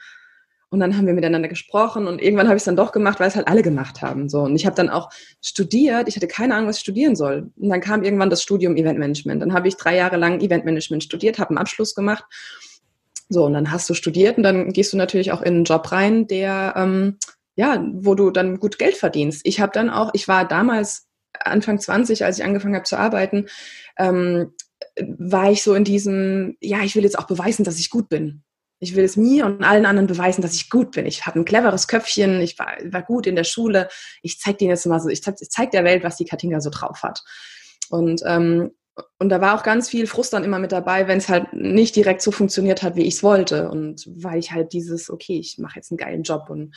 [0.76, 3.30] Und dann haben wir miteinander gesprochen und irgendwann habe ich es dann doch gemacht, weil
[3.30, 4.28] es halt alle gemacht haben.
[4.28, 4.42] So.
[4.42, 5.10] Und ich habe dann auch
[5.42, 6.10] studiert.
[6.10, 7.50] Ich hatte keine Ahnung, was ich studieren soll.
[7.56, 9.42] Und dann kam irgendwann das Studium Eventmanagement.
[9.42, 12.26] Dann habe ich drei Jahre lang Eventmanagement studiert, habe einen Abschluss gemacht.
[13.30, 15.94] So, und dann hast du studiert und dann gehst du natürlich auch in einen Job
[15.94, 17.20] rein, der, ähm,
[17.56, 19.44] ja, wo du dann gut Geld verdienst.
[19.46, 21.08] Ich habe dann auch, ich war damals
[21.40, 23.46] Anfang 20, als ich angefangen habe zu arbeiten,
[23.98, 24.52] ähm,
[25.00, 28.44] war ich so in diesem, ja, ich will jetzt auch beweisen, dass ich gut bin.
[28.80, 31.06] Ich will es mir und allen anderen beweisen, dass ich gut bin.
[31.06, 33.88] Ich habe ein cleveres Köpfchen, ich war, war, gut in der Schule.
[34.22, 36.70] Ich zeige denen jetzt mal so, ich zeige zeig der Welt, was die Katinga so
[36.70, 37.24] drauf hat.
[37.90, 38.72] Und, ähm,
[39.20, 41.96] und da war auch ganz viel Frust dann immer mit dabei, wenn es halt nicht
[41.96, 43.70] direkt so funktioniert hat, wie ich es wollte.
[43.70, 46.50] Und weil ich halt dieses, okay, ich mache jetzt einen geilen Job.
[46.50, 46.76] Und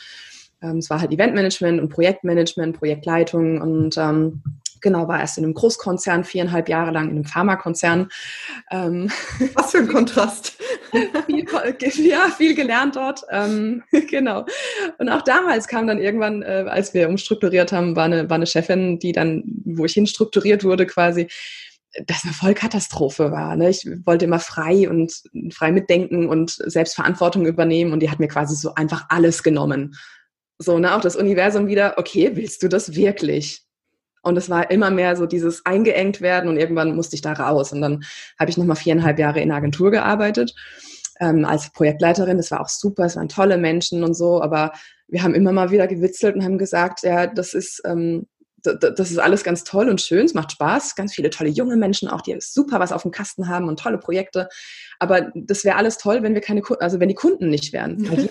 [0.62, 4.42] ähm, es war halt Eventmanagement und Projektmanagement, Projektleitung und ähm,
[4.80, 8.08] Genau, war erst in einem Großkonzern, viereinhalb Jahre lang in einem Pharmakonzern.
[8.70, 9.10] Ähm,
[9.54, 10.58] Was für ein Kontrast.
[11.26, 13.22] viel, ja, viel gelernt dort.
[13.30, 14.46] Ähm, genau.
[14.98, 18.46] Und auch damals kam dann irgendwann, äh, als wir umstrukturiert haben, war eine, war eine
[18.46, 21.28] Chefin, die dann, wo ich hinstrukturiert wurde quasi,
[22.06, 23.56] das eine Vollkatastrophe war.
[23.56, 23.70] Ne?
[23.70, 28.54] Ich wollte immer frei und frei mitdenken und Selbstverantwortung übernehmen und die hat mir quasi
[28.54, 29.96] so einfach alles genommen.
[30.58, 33.62] So, ne, auch das Universum wieder, okay, willst du das wirklich?
[34.22, 37.72] Und es war immer mehr so dieses eingeengt werden und irgendwann musste ich da raus.
[37.72, 38.04] Und dann
[38.38, 40.54] habe ich nochmal viereinhalb Jahre in der Agentur gearbeitet
[41.20, 42.36] ähm, als Projektleiterin.
[42.36, 44.72] Das war auch super, es waren tolle Menschen und so, aber
[45.08, 48.26] wir haben immer mal wieder gewitzelt und haben gesagt, ja, das ist, ähm,
[48.62, 52.08] das ist alles ganz toll und schön, es macht Spaß, ganz viele tolle junge Menschen
[52.08, 54.48] auch, die super was auf dem Kasten haben und tolle Projekte.
[54.98, 57.98] Aber das wäre alles toll, wenn wir keine Kunden, also wenn die Kunden nicht wären.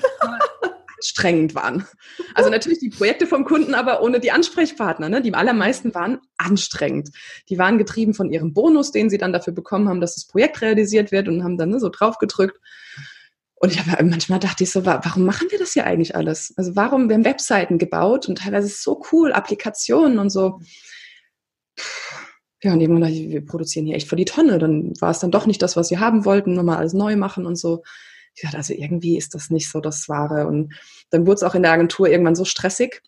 [0.98, 1.86] anstrengend waren.
[2.34, 5.10] Also natürlich die Projekte vom Kunden, aber ohne die Ansprechpartner.
[5.10, 5.22] Ne?
[5.22, 7.10] Die allermeisten waren anstrengend.
[7.50, 10.62] Die waren getrieben von ihrem Bonus, den sie dann dafür bekommen haben, dass das Projekt
[10.62, 12.60] realisiert wird und haben dann ne, so drauf gedrückt.
[13.60, 16.54] Und ich habe manchmal dachte ich so, warum machen wir das hier eigentlich alles?
[16.58, 20.60] Also warum, wir haben Webseiten gebaut und teilweise so cool, Applikationen und so.
[22.62, 24.60] Ja, und ich, wir produzieren hier echt vor die Tonne.
[24.60, 27.46] Dann war es dann doch nicht das, was wir haben wollten, nochmal alles neu machen
[27.46, 27.84] und so
[28.38, 30.46] ich dachte, also irgendwie ist das nicht so das Wahre.
[30.46, 30.76] Und
[31.10, 33.02] dann wurde es auch in der Agentur irgendwann so stressig,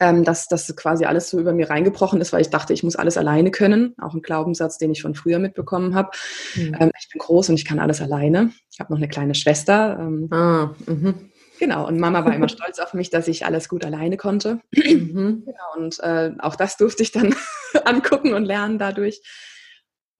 [0.00, 2.96] ähm, dass das quasi alles so über mir reingebrochen ist, weil ich dachte, ich muss
[2.96, 3.94] alles alleine können.
[4.02, 6.10] Auch ein Glaubenssatz, den ich von früher mitbekommen habe.
[6.56, 6.76] Mhm.
[6.80, 8.50] Ähm, ich bin groß und ich kann alles alleine.
[8.72, 9.98] Ich habe noch eine kleine Schwester.
[10.00, 11.14] Ähm, ah, mh.
[11.58, 14.60] Genau, und Mama war immer stolz auf mich, dass ich alles gut alleine konnte.
[14.72, 15.44] Mhm.
[15.46, 17.34] Genau, und äh, auch das durfte ich dann
[17.84, 19.22] angucken und lernen dadurch.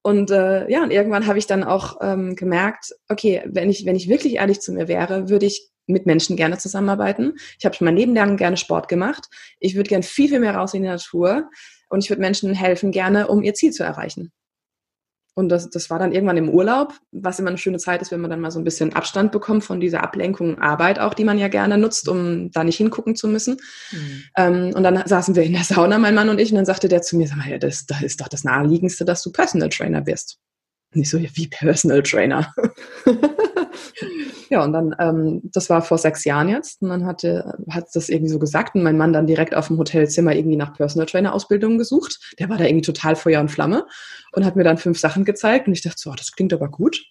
[0.06, 3.96] Und äh, ja, und irgendwann habe ich dann auch ähm, gemerkt, okay, wenn ich, wenn
[3.96, 7.32] ich wirklich ehrlich zu mir wäre, würde ich mit Menschen gerne zusammenarbeiten.
[7.58, 9.24] Ich habe schon mein Leben lang gerne Sport gemacht.
[9.58, 11.50] Ich würde gerne viel, viel mehr raus in die Natur
[11.88, 14.30] und ich würde Menschen helfen gerne, um ihr Ziel zu erreichen.
[15.38, 18.22] Und das, das war dann irgendwann im Urlaub, was immer eine schöne Zeit ist, wenn
[18.22, 21.38] man dann mal so ein bisschen Abstand bekommt von dieser Ablenkung Arbeit auch, die man
[21.38, 23.58] ja gerne nutzt, um da nicht hingucken zu müssen.
[23.92, 24.22] Mhm.
[24.34, 26.88] Ähm, und dann saßen wir in der Sauna, mein Mann und ich, und dann sagte
[26.88, 30.06] der zu mir, sag mal, das, das ist doch das Naheliegendste, dass du Personal Trainer
[30.06, 30.38] wirst.
[30.94, 32.54] Und ich so, ja, wie Personal Trainer?
[34.48, 38.08] Ja, und dann, ähm, das war vor sechs Jahren jetzt, und dann hatte, hat das
[38.08, 41.34] irgendwie so gesagt und mein Mann dann direkt auf dem Hotelzimmer irgendwie nach Personal Trainer
[41.34, 42.34] Ausbildung gesucht.
[42.38, 43.86] Der war da irgendwie total Feuer und Flamme
[44.32, 46.68] und hat mir dann fünf Sachen gezeigt und ich dachte so, oh, das klingt aber
[46.68, 47.02] gut.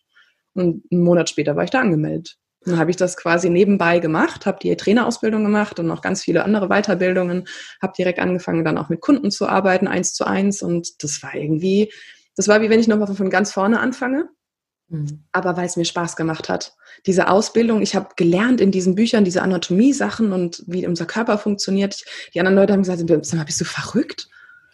[0.54, 2.38] Und einen Monat später war ich da angemeldet.
[2.66, 6.44] Dann habe ich das quasi nebenbei gemacht, habe die Trainerausbildung gemacht und noch ganz viele
[6.44, 7.48] andere Weiterbildungen,
[7.82, 10.64] habe direkt angefangen, dann auch mit Kunden zu arbeiten, eins zu eins.
[10.64, 11.92] Und das war irgendwie,
[12.36, 14.30] das war wie wenn ich nochmal von ganz vorne anfange.
[14.88, 15.24] Mhm.
[15.32, 16.76] Aber weil es mir Spaß gemacht hat.
[17.06, 22.04] Diese Ausbildung, ich habe gelernt in diesen Büchern diese Anatomie-Sachen und wie unser Körper funktioniert.
[22.34, 24.28] Die anderen Leute haben gesagt, sag mal, bist du verrückt?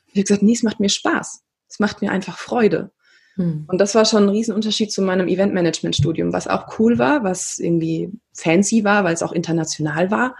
[0.07, 1.43] Ich habe gesagt, nee, es macht mir Spaß.
[1.69, 2.91] Es macht mir einfach Freude.
[3.37, 3.65] Mhm.
[3.67, 8.11] Und das war schon ein Riesenunterschied zu meinem Eventmanagement-Studium, was auch cool war, was irgendwie
[8.33, 10.35] fancy war, weil es auch international war.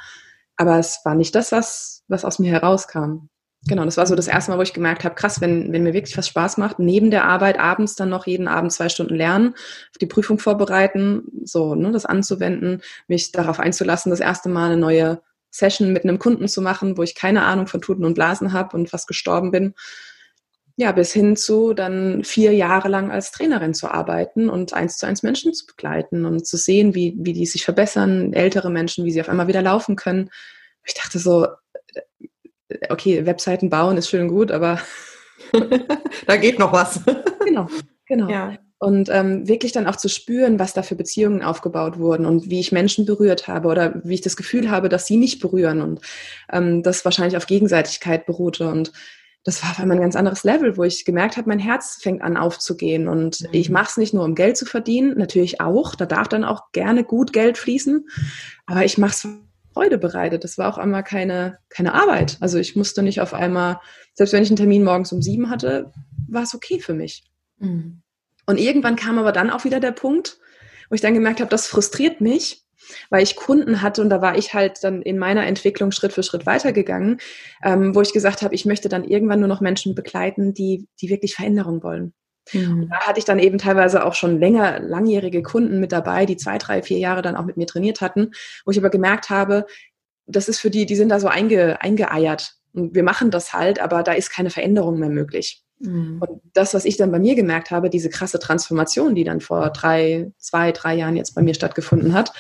[0.58, 3.30] Aber es war nicht das, was, was aus mir herauskam.
[3.68, 5.94] Genau, das war so das erste Mal, wo ich gemerkt habe, krass, wenn, wenn mir
[5.94, 9.50] wirklich was Spaß macht, neben der Arbeit abends dann noch jeden Abend zwei Stunden lernen,
[9.54, 14.78] auf die Prüfung vorbereiten, so, ne, das anzuwenden, mich darauf einzulassen, das erste Mal eine
[14.78, 15.22] neue
[15.52, 18.76] Session mit einem Kunden zu machen, wo ich keine Ahnung von Tuten und Blasen habe
[18.76, 19.76] und fast gestorben bin.
[20.78, 25.06] Ja, bis hin zu dann vier Jahre lang als Trainerin zu arbeiten und eins zu
[25.06, 29.12] eins Menschen zu begleiten und zu sehen, wie, wie die sich verbessern, ältere Menschen, wie
[29.12, 30.32] sie auf einmal wieder laufen können.
[30.84, 31.46] Ich dachte so,
[32.90, 34.80] okay, Webseiten bauen ist schön gut, aber
[36.28, 37.02] da geht noch was.
[37.46, 37.68] genau,
[38.06, 38.30] genau.
[38.30, 38.58] Ja.
[38.80, 42.60] Und ähm, wirklich dann auch zu spüren, was da für Beziehungen aufgebaut wurden und wie
[42.60, 46.02] ich Menschen berührt habe oder wie ich das Gefühl habe, dass sie mich berühren und
[46.52, 48.68] ähm, das wahrscheinlich auf Gegenseitigkeit beruhte.
[48.68, 48.92] Und
[49.44, 52.24] das war auf einmal ein ganz anderes Level, wo ich gemerkt habe, mein Herz fängt
[52.24, 53.48] an aufzugehen und mhm.
[53.52, 56.72] ich mache es nicht nur, um Geld zu verdienen, natürlich auch, da darf dann auch
[56.72, 58.08] gerne gut Geld fließen,
[58.66, 59.28] aber ich mache es
[59.74, 60.44] Freude bereitet.
[60.44, 62.38] Das war auch einmal keine, keine Arbeit.
[62.40, 63.80] Also ich musste nicht auf einmal,
[64.14, 65.92] selbst wenn ich einen Termin morgens um sieben hatte,
[66.28, 67.24] war es okay für mich.
[67.60, 68.02] Mhm.
[68.46, 70.40] Und irgendwann kam aber dann auch wieder der Punkt,
[70.90, 72.66] wo ich dann gemerkt habe, das frustriert mich,
[73.10, 76.24] weil ich Kunden hatte und da war ich halt dann in meiner Entwicklung Schritt für
[76.24, 77.20] Schritt weitergegangen,
[77.64, 81.10] ähm, wo ich gesagt habe, ich möchte dann irgendwann nur noch Menschen begleiten, die, die
[81.10, 82.14] wirklich Veränderung wollen.
[82.54, 82.90] Mhm.
[82.90, 86.58] Da hatte ich dann eben teilweise auch schon länger, langjährige Kunden mit dabei, die zwei,
[86.58, 88.32] drei, vier Jahre dann auch mit mir trainiert hatten,
[88.66, 89.66] wo ich aber gemerkt habe,
[90.26, 92.56] das ist für die, die sind da so einge, eingeeiert.
[92.74, 95.64] Und wir machen das halt, aber da ist keine Veränderung mehr möglich.
[95.80, 96.22] Mhm.
[96.22, 99.70] Und das, was ich dann bei mir gemerkt habe, diese krasse Transformation, die dann vor
[99.72, 102.32] drei, zwei, drei Jahren jetzt bei mir stattgefunden hat,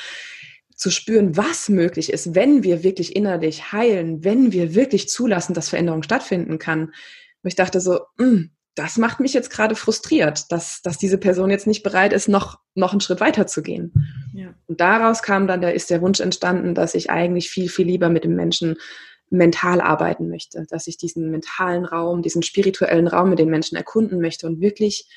[0.75, 5.69] zu spüren, was möglich ist, wenn wir wirklich innerlich heilen, wenn wir wirklich zulassen, dass
[5.69, 6.85] Veränderung stattfinden kann.
[6.85, 11.17] Und ich dachte so, mh, hm, das macht mich jetzt gerade frustriert, dass, dass diese
[11.17, 13.93] Person jetzt nicht bereit ist, noch, noch einen Schritt weiter zu gehen.
[14.33, 14.53] Ja.
[14.67, 18.09] Und daraus kam dann, da ist der Wunsch entstanden, dass ich eigentlich viel, viel lieber
[18.09, 18.77] mit dem Menschen
[19.29, 24.19] mental arbeiten möchte, dass ich diesen mentalen Raum, diesen spirituellen Raum mit den Menschen erkunden
[24.21, 25.07] möchte und wirklich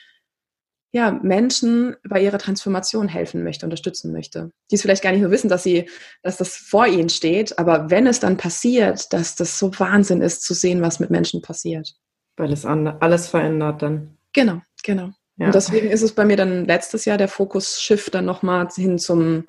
[0.92, 4.52] ja, Menschen bei ihrer Transformation helfen möchte, unterstützen möchte.
[4.70, 5.90] Die es vielleicht gar nicht nur wissen, dass sie,
[6.22, 10.44] dass das vor ihnen steht, aber wenn es dann passiert, dass das so Wahnsinn ist
[10.44, 11.96] zu sehen, was mit Menschen passiert.
[12.36, 14.16] Weil es alles verändert dann.
[14.32, 15.10] Genau, genau.
[15.36, 15.46] Ja.
[15.46, 19.44] Und deswegen ist es bei mir dann letztes Jahr der Fokus-Shift dann nochmal hin zum,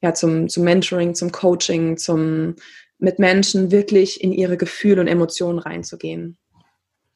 [0.00, 2.56] ja, zum, zum Mentoring, zum Coaching, zum
[2.98, 6.38] mit Menschen wirklich in ihre Gefühle und Emotionen reinzugehen.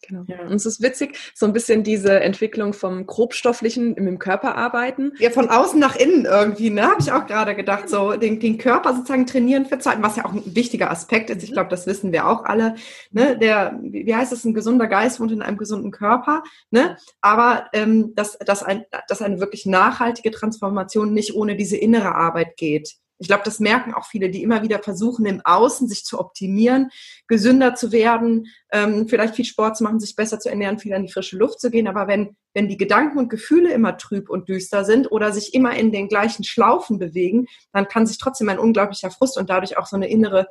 [0.02, 0.24] Genau.
[0.26, 0.42] Ja.
[0.42, 5.12] Und es ist witzig, so ein bisschen diese Entwicklung vom grobstofflichen mit dem Körper arbeiten.
[5.18, 6.82] Ja, von außen nach innen irgendwie, ne?
[6.82, 10.24] Habe ich auch gerade gedacht, so den, den Körper sozusagen trainieren für Zeiten, was ja
[10.24, 11.42] auch ein wichtiger Aspekt ist.
[11.42, 12.76] Ich glaube, das wissen wir auch alle.
[13.10, 13.36] Ne?
[13.38, 16.42] Der, wie heißt es, ein gesunder Geist wohnt in einem gesunden Körper.
[16.70, 16.96] Ne?
[17.20, 22.56] Aber ähm, dass, dass, ein, dass eine wirklich nachhaltige Transformation nicht ohne diese innere Arbeit
[22.56, 22.96] geht.
[23.18, 26.90] Ich glaube, das merken auch viele, die immer wieder versuchen, im Außen sich zu optimieren,
[27.28, 31.02] gesünder zu werden, ähm, vielleicht viel Sport zu machen, sich besser zu ernähren, viel an
[31.02, 31.88] die frische Luft zu gehen.
[31.88, 35.74] Aber wenn, wenn die Gedanken und Gefühle immer trüb und düster sind oder sich immer
[35.76, 39.86] in den gleichen Schlaufen bewegen, dann kann sich trotzdem ein unglaublicher Frust und dadurch auch
[39.86, 40.48] so eine innere,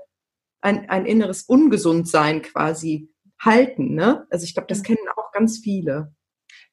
[0.62, 3.94] ein, ein inneres Ungesundsein quasi halten.
[3.94, 4.26] Ne?
[4.30, 6.14] Also ich glaube, das kennen auch ganz viele.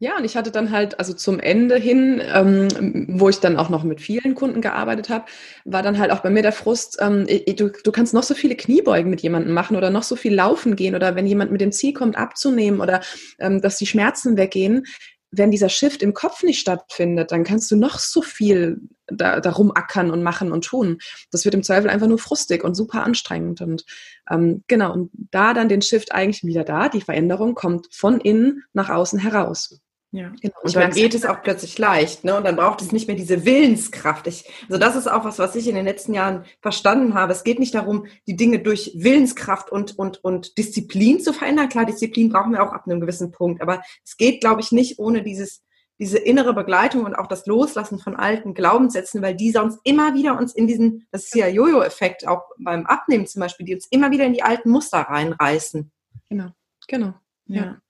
[0.02, 3.68] Ja, und ich hatte dann halt, also zum Ende hin, ähm, wo ich dann auch
[3.68, 5.26] noch mit vielen Kunden gearbeitet habe,
[5.64, 7.24] war dann halt auch bei mir der Frust, ähm,
[7.56, 10.74] du, du kannst noch so viele Kniebeugen mit jemandem machen oder noch so viel laufen
[10.74, 13.00] gehen oder wenn jemand mit dem Ziel kommt, abzunehmen oder
[13.38, 14.86] ähm, dass die Schmerzen weggehen.
[15.30, 19.70] Wenn dieser Shift im Kopf nicht stattfindet, dann kannst du noch so viel da, darum
[19.70, 20.98] ackern und machen und tun.
[21.30, 23.60] Das wird im Zweifel einfach nur frustig und super anstrengend.
[23.60, 23.84] Und
[24.28, 28.64] ähm, genau, und da dann den Shift eigentlich wieder da, die Veränderung kommt von innen
[28.72, 29.80] nach außen heraus.
[30.14, 30.54] Ja, genau.
[30.62, 32.36] Und dann geht es auch plötzlich leicht, ne?
[32.36, 34.26] Und dann braucht es nicht mehr diese Willenskraft.
[34.26, 37.32] Ich, also das ist auch was, was ich in den letzten Jahren verstanden habe.
[37.32, 41.70] Es geht nicht darum, die Dinge durch Willenskraft und, und, und Disziplin zu verändern.
[41.70, 43.62] Klar, Disziplin brauchen wir auch ab einem gewissen Punkt.
[43.62, 45.62] Aber es geht, glaube ich, nicht ohne dieses,
[45.98, 50.36] diese innere Begleitung und auch das Loslassen von alten Glaubenssätzen, weil die sonst immer wieder
[50.36, 54.10] uns in diesen, das ist ja Jojo-Effekt, auch beim Abnehmen zum Beispiel, die uns immer
[54.10, 55.90] wieder in die alten Muster reinreißen.
[56.28, 56.50] Genau,
[56.86, 57.14] genau.
[57.46, 57.64] Ja.
[57.64, 57.82] ja.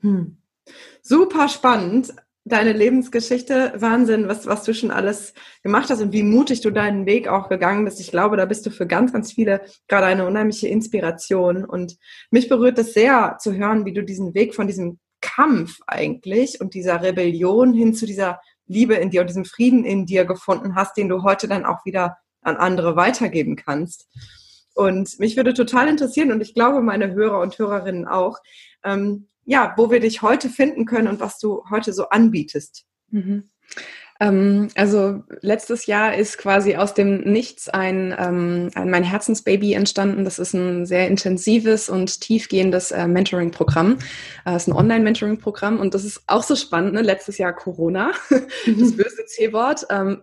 [0.00, 0.38] Hm.
[1.02, 2.14] Super spannend.
[2.46, 7.06] Deine Lebensgeschichte, Wahnsinn, was, was du schon alles gemacht hast und wie mutig du deinen
[7.06, 8.00] Weg auch gegangen bist.
[8.00, 11.64] Ich glaube, da bist du für ganz, ganz viele gerade eine unheimliche Inspiration.
[11.64, 11.96] Und
[12.30, 16.74] mich berührt es sehr zu hören, wie du diesen Weg von diesem Kampf eigentlich und
[16.74, 20.98] dieser Rebellion hin zu dieser Liebe in dir und diesem Frieden in dir gefunden hast,
[20.98, 24.06] den du heute dann auch wieder an andere weitergeben kannst.
[24.74, 28.38] Und mich würde total interessieren und ich glaube, meine Hörer und Hörerinnen auch,
[28.84, 32.84] ähm, ja, wo wir dich heute finden können und was du heute so anbietest.
[33.10, 33.44] Mhm.
[34.20, 40.24] Ähm, also letztes Jahr ist quasi aus dem Nichts ein, ähm, ein mein Herzensbaby entstanden.
[40.24, 43.94] Das ist ein sehr intensives und tiefgehendes äh, Mentoring-Programm.
[44.44, 46.94] Äh, das ist ein Online-Mentoring-Programm und das ist auch so spannend.
[46.94, 47.02] Ne?
[47.02, 48.12] Letztes Jahr Corona,
[48.66, 48.80] mhm.
[48.80, 49.86] das böse C-Wort.
[49.90, 50.22] Ähm,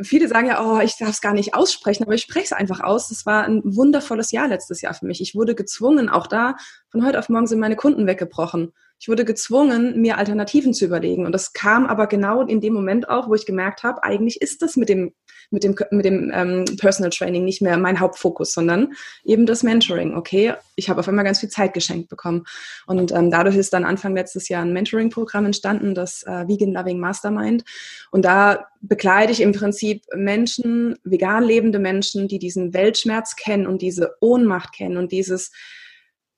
[0.00, 2.80] viele sagen ja, oh, ich darf es gar nicht aussprechen, aber ich spreche es einfach
[2.80, 3.08] aus.
[3.08, 5.20] Das war ein wundervolles Jahr letztes Jahr für mich.
[5.20, 6.56] Ich wurde gezwungen, auch da,
[6.90, 8.72] von heute auf morgen sind meine Kunden weggebrochen.
[9.02, 11.26] Ich wurde gezwungen, mir Alternativen zu überlegen.
[11.26, 14.62] Und das kam aber genau in dem Moment auch, wo ich gemerkt habe, eigentlich ist
[14.62, 15.12] das mit dem
[15.50, 18.92] mit dem, mit dem ähm, Personal Training nicht mehr mein Hauptfokus, sondern
[19.24, 20.14] eben das Mentoring.
[20.14, 22.44] Okay, ich habe auf einmal ganz viel Zeit geschenkt bekommen.
[22.86, 27.00] Und ähm, dadurch ist dann Anfang letztes Jahr ein Mentoring-Programm entstanden, das äh, Vegan Loving
[27.00, 27.64] Mastermind.
[28.12, 33.82] Und da begleite ich im Prinzip Menschen, vegan lebende Menschen, die diesen Weltschmerz kennen und
[33.82, 35.50] diese Ohnmacht kennen und dieses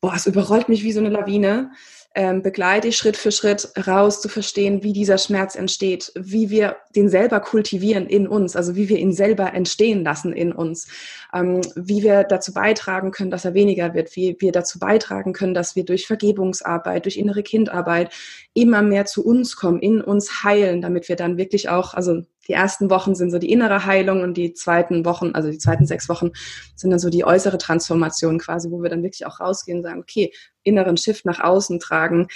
[0.04, 1.70] boah, es überrollt mich wie so eine Lawine.
[2.14, 6.76] Ähm, begleite ich Schritt für Schritt raus zu verstehen, wie dieser Schmerz entsteht, wie wir
[6.94, 10.86] den selber kultivieren in uns, also wie wir ihn selber entstehen lassen in uns,
[11.32, 15.54] ähm, wie wir dazu beitragen können, dass er weniger wird, wie wir dazu beitragen können,
[15.54, 18.12] dass wir durch Vergebungsarbeit, durch innere Kindarbeit
[18.52, 22.52] immer mehr zu uns kommen, in uns heilen, damit wir dann wirklich auch, also die
[22.52, 26.08] ersten Wochen sind so die innere Heilung und die zweiten Wochen, also die zweiten sechs
[26.08, 26.30] Wochen
[26.74, 30.00] sind dann so die äußere Transformation quasi, wo wir dann wirklich auch rausgehen und sagen,
[30.00, 30.32] okay,
[30.62, 32.28] inneren Shift nach außen tragen.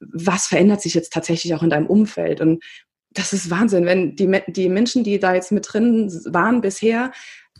[0.00, 2.40] Was verändert sich jetzt tatsächlich auch in deinem Umfeld?
[2.40, 2.62] Und
[3.10, 7.12] das ist Wahnsinn, wenn die, die Menschen, die da jetzt mit drin waren bisher,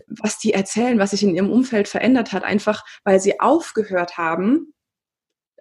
[0.09, 4.72] was die erzählen, was sich in ihrem Umfeld verändert hat, einfach weil sie aufgehört haben,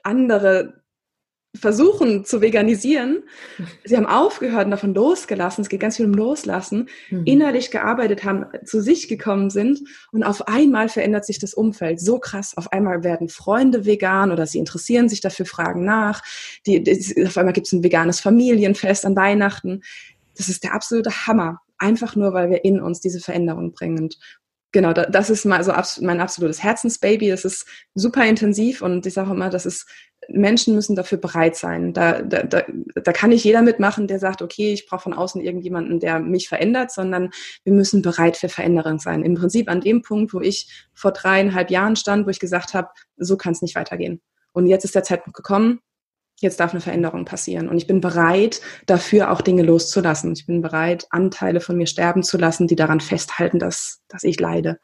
[0.04, 0.81] andere
[1.54, 3.24] versuchen zu veganisieren.
[3.84, 5.64] Sie haben aufgehört und davon losgelassen.
[5.64, 6.88] Es geht ganz viel um Loslassen.
[7.10, 7.26] Mhm.
[7.26, 9.82] Innerlich gearbeitet haben, zu sich gekommen sind
[10.12, 12.56] und auf einmal verändert sich das Umfeld so krass.
[12.56, 16.24] Auf einmal werden Freunde vegan oder sie interessieren sich dafür, fragen nach.
[16.66, 19.82] Die, die, auf einmal gibt es ein veganes Familienfest an Weihnachten.
[20.38, 21.60] Das ist der absolute Hammer.
[21.78, 24.00] Einfach nur, weil wir in uns diese Veränderung bringen.
[24.04, 24.20] Und
[24.72, 27.30] genau, das ist mal so mein absolutes Herzensbaby.
[27.30, 27.66] Das ist
[27.96, 29.88] super intensiv und ich sage immer, das ist
[30.30, 31.94] Menschen müssen dafür bereit sein.
[31.94, 32.64] Da, da, da,
[32.96, 36.48] da kann nicht jeder mitmachen, der sagt, okay, ich brauche von außen irgendjemanden, der mich
[36.48, 37.32] verändert, sondern
[37.64, 39.24] wir müssen bereit für Veränderung sein.
[39.24, 42.90] Im Prinzip an dem Punkt, wo ich vor dreieinhalb Jahren stand, wo ich gesagt habe,
[43.18, 44.22] so kann es nicht weitergehen.
[44.54, 45.80] Und jetzt ist der Zeitpunkt gekommen,
[46.42, 47.70] jetzt darf eine Veränderung passieren.
[47.70, 50.34] Und ich bin bereit, dafür auch Dinge loszulassen.
[50.34, 54.40] Ich bin bereit, Anteile von mir sterben zu lassen, die daran festhalten, dass, dass ich
[54.40, 54.80] leide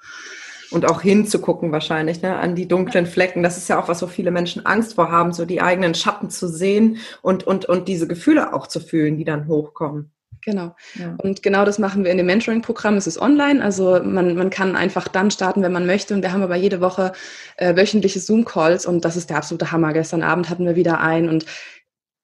[0.71, 3.43] und auch hinzugucken wahrscheinlich, ne, an die dunklen Flecken.
[3.43, 6.29] Das ist ja auch was, wo viele Menschen Angst vor haben, so die eigenen Schatten
[6.29, 10.11] zu sehen und, und, und diese Gefühle auch zu fühlen, die dann hochkommen.
[10.43, 10.75] Genau.
[10.95, 11.15] Ja.
[11.17, 12.95] Und genau das machen wir in dem Mentoring-Programm.
[12.95, 16.13] Es ist online, also man, man kann einfach dann starten, wenn man möchte.
[16.13, 17.13] Und wir haben aber jede Woche
[17.57, 19.93] äh, wöchentliche Zoom-Calls und das ist der absolute Hammer.
[19.93, 21.45] Gestern Abend hatten wir wieder ein und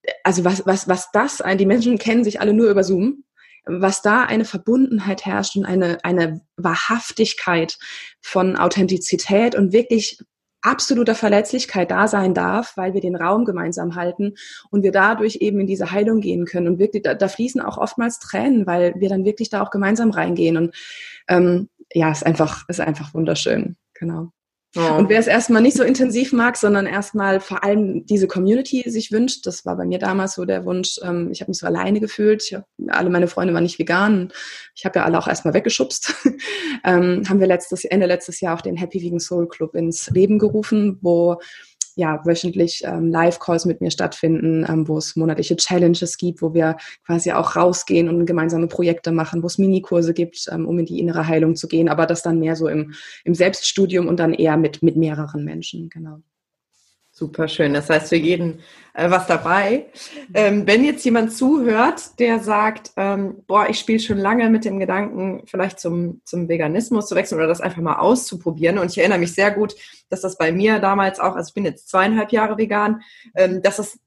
[0.03, 3.23] äh, also was, was, was das ein, die Menschen kennen sich alle nur über Zoom
[3.65, 7.77] was da eine Verbundenheit herrscht und eine, eine Wahrhaftigkeit
[8.21, 10.19] von Authentizität und wirklich
[10.63, 14.33] absoluter Verletzlichkeit da sein darf, weil wir den Raum gemeinsam halten
[14.71, 16.67] und wir dadurch eben in diese Heilung gehen können.
[16.67, 20.09] Und wirklich, da, da fließen auch oftmals Tränen, weil wir dann wirklich da auch gemeinsam
[20.11, 20.57] reingehen.
[20.57, 20.75] Und
[21.27, 23.75] ähm, ja, ist einfach, ist einfach wunderschön.
[23.93, 24.31] Genau.
[24.75, 24.95] Oh.
[24.97, 29.11] Und wer es erstmal nicht so intensiv mag, sondern erstmal vor allem diese Community sich
[29.11, 31.99] wünscht, das war bei mir damals so der Wunsch, ähm, ich habe mich so alleine
[31.99, 34.33] gefühlt, ich hab, alle meine Freunde waren nicht vegan,
[34.73, 36.15] ich habe ja alle auch erstmal weggeschubst,
[36.83, 40.39] ähm, haben wir letztes, Ende letztes Jahr auch den Happy Vegan Soul Club ins Leben
[40.39, 41.39] gerufen, wo
[41.95, 46.77] ja, wöchentlich ähm, Live-Calls mit mir stattfinden, ähm, wo es monatliche Challenges gibt, wo wir
[47.05, 50.99] quasi auch rausgehen und gemeinsame Projekte machen, wo es Minikurse gibt, ähm, um in die
[50.99, 54.57] innere Heilung zu gehen, aber das dann mehr so im, im Selbststudium und dann eher
[54.57, 56.21] mit, mit mehreren Menschen, genau.
[57.15, 57.75] Super schön.
[57.75, 58.61] Das heißt für jeden
[58.93, 59.85] äh, was dabei.
[60.33, 64.79] Ähm, wenn jetzt jemand zuhört, der sagt, ähm, boah, ich spiele schon lange mit dem
[64.79, 68.79] Gedanken, vielleicht zum, zum Veganismus zu wechseln oder das einfach mal auszuprobieren.
[68.79, 69.75] Und ich erinnere mich sehr gut,
[70.09, 73.03] dass das bei mir damals auch, also ich bin jetzt zweieinhalb Jahre vegan,
[73.35, 73.99] ähm, dass es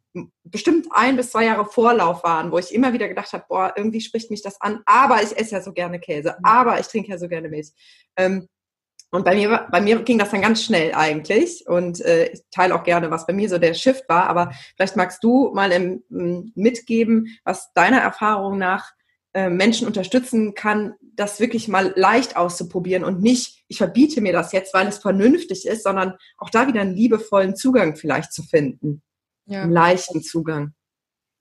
[0.43, 4.01] bestimmt ein bis zwei Jahre Vorlauf waren, wo ich immer wieder gedacht habe, boah, irgendwie
[4.01, 6.45] spricht mich das an, aber ich esse ja so gerne Käse, mhm.
[6.45, 7.69] aber ich trinke ja so gerne Milch.
[8.17, 8.49] Ähm,
[9.17, 11.67] und bei mir, bei mir ging das dann ganz schnell eigentlich.
[11.67, 14.29] Und äh, ich teile auch gerne, was bei mir so der Shift war.
[14.29, 16.03] Aber vielleicht magst du mal im,
[16.55, 18.93] mitgeben, was deiner Erfahrung nach
[19.33, 24.53] äh, Menschen unterstützen kann, das wirklich mal leicht auszuprobieren und nicht, ich verbiete mir das
[24.53, 29.03] jetzt, weil es vernünftig ist, sondern auch da wieder einen liebevollen Zugang vielleicht zu finden.
[29.47, 29.63] Ja.
[29.63, 30.73] Einen leichten Zugang.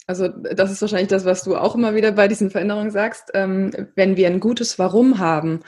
[0.08, 3.32] Also das ist wahrscheinlich das, was du auch immer wieder bei diesen Veränderungen sagst.
[3.34, 5.62] Ähm, wenn wir ein gutes Warum haben,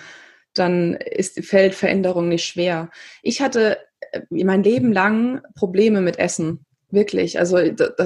[0.60, 2.89] dann ist, fällt Veränderung nicht schwer.
[3.22, 3.78] Ich hatte
[4.12, 6.66] äh, mein Leben lang Probleme mit Essen.
[6.89, 7.38] Wirklich.
[7.38, 7.58] Also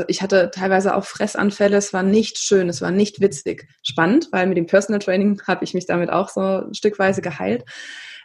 [0.07, 1.77] ich hatte teilweise auch Fressanfälle.
[1.77, 3.67] Es war nicht schön, es war nicht witzig.
[3.83, 7.63] Spannend, weil mit dem Personal Training habe ich mich damit auch so stückweise geheilt.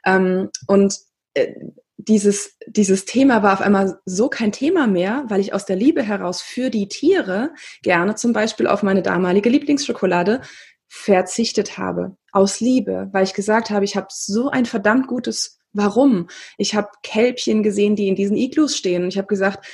[0.06, 0.96] Ähm, und
[1.34, 1.52] äh,
[1.98, 6.02] dieses, dieses Thema war auf einmal so kein Thema mehr, weil ich aus der Liebe
[6.02, 7.50] heraus für die Tiere
[7.82, 10.40] gerne zum Beispiel auf meine damalige Lieblingsschokolade
[10.88, 12.16] verzichtet habe.
[12.32, 16.28] Aus Liebe, weil ich gesagt habe, ich habe so ein verdammt gutes Warum.
[16.56, 19.02] Ich habe Kälbchen gesehen, die in diesen Iglus stehen.
[19.02, 19.66] Und ich habe gesagt,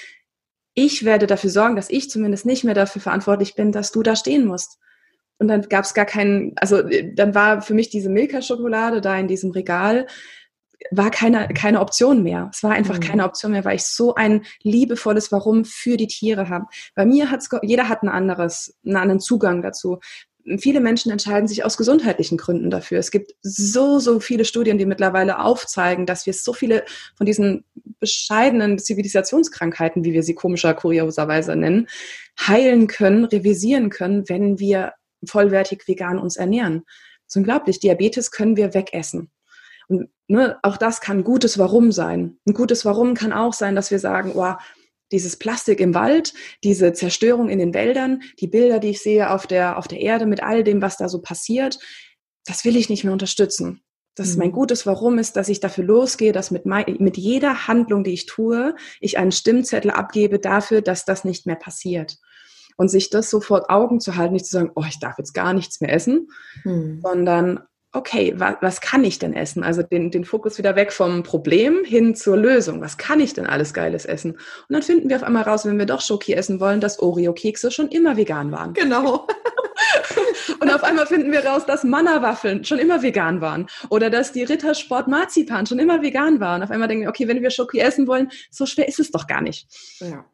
[0.74, 4.16] ich werde dafür sorgen, dass ich zumindest nicht mehr dafür verantwortlich bin, dass du da
[4.16, 4.78] stehen musst.
[5.38, 6.82] Und dann gab es gar keinen, also
[7.14, 10.06] dann war für mich diese Milka-Schokolade da in diesem Regal,
[10.90, 12.50] war keine, keine Option mehr.
[12.52, 13.00] Es war einfach mhm.
[13.00, 16.66] keine Option mehr, weil ich so ein liebevolles Warum für die Tiere habe.
[16.94, 20.00] Bei mir hat's, jeder hat ein anderes, einen anderen Zugang dazu
[20.59, 22.99] viele Menschen entscheiden sich aus gesundheitlichen Gründen dafür.
[22.99, 26.84] Es gibt so, so viele Studien, die mittlerweile aufzeigen, dass wir so viele
[27.16, 27.64] von diesen
[28.01, 31.88] bescheidenen Zivilisationskrankheiten, wie wir sie komischer, kurioserweise nennen,
[32.40, 36.82] heilen können, revisieren können, wenn wir vollwertig vegan uns ernähren.
[37.26, 37.80] Das ist unglaublich.
[37.80, 39.30] Diabetes können wir wegessen.
[39.88, 42.38] Und ne, auch das kann gutes Warum sein.
[42.47, 44.55] Ein gutes Warum kann auch sein, dass wir sagen, oh,
[45.12, 46.34] dieses Plastik im Wald,
[46.64, 50.26] diese Zerstörung in den Wäldern, die Bilder, die ich sehe auf der, auf der Erde
[50.26, 51.78] mit all dem, was da so passiert,
[52.44, 53.82] das will ich nicht mehr unterstützen.
[54.14, 54.54] Das ist mein mhm.
[54.54, 58.26] gutes Warum ist, dass ich dafür losgehe, dass mit, mein, mit jeder Handlung, die ich
[58.26, 62.18] tue, ich einen Stimmzettel abgebe dafür, dass das nicht mehr passiert.
[62.76, 65.32] Und sich das so vor Augen zu halten, nicht zu sagen, oh, ich darf jetzt
[65.32, 66.28] gar nichts mehr essen,
[66.62, 67.00] hm.
[67.02, 67.60] sondern
[67.93, 69.62] okay, was, was kann ich denn essen?
[69.62, 72.80] Also den, den Fokus wieder weg vom Problem hin zur Lösung.
[72.80, 74.32] Was kann ich denn alles Geiles essen?
[74.32, 74.40] Und
[74.70, 77.88] dann finden wir auf einmal raus, wenn wir doch Schoki essen wollen, dass Oreo-Kekse schon
[77.88, 78.72] immer vegan waren.
[78.72, 79.26] Genau.
[80.61, 83.66] Und auf einmal finden wir raus, dass Manna-Waffeln schon immer vegan waren.
[83.90, 86.62] Oder dass die Rittersport Marzipan schon immer vegan waren.
[86.62, 89.26] Auf einmal denken wir, okay, wenn wir Schoki essen wollen, so schwer ist es doch
[89.26, 89.66] gar nicht.
[90.01, 90.24] Ja.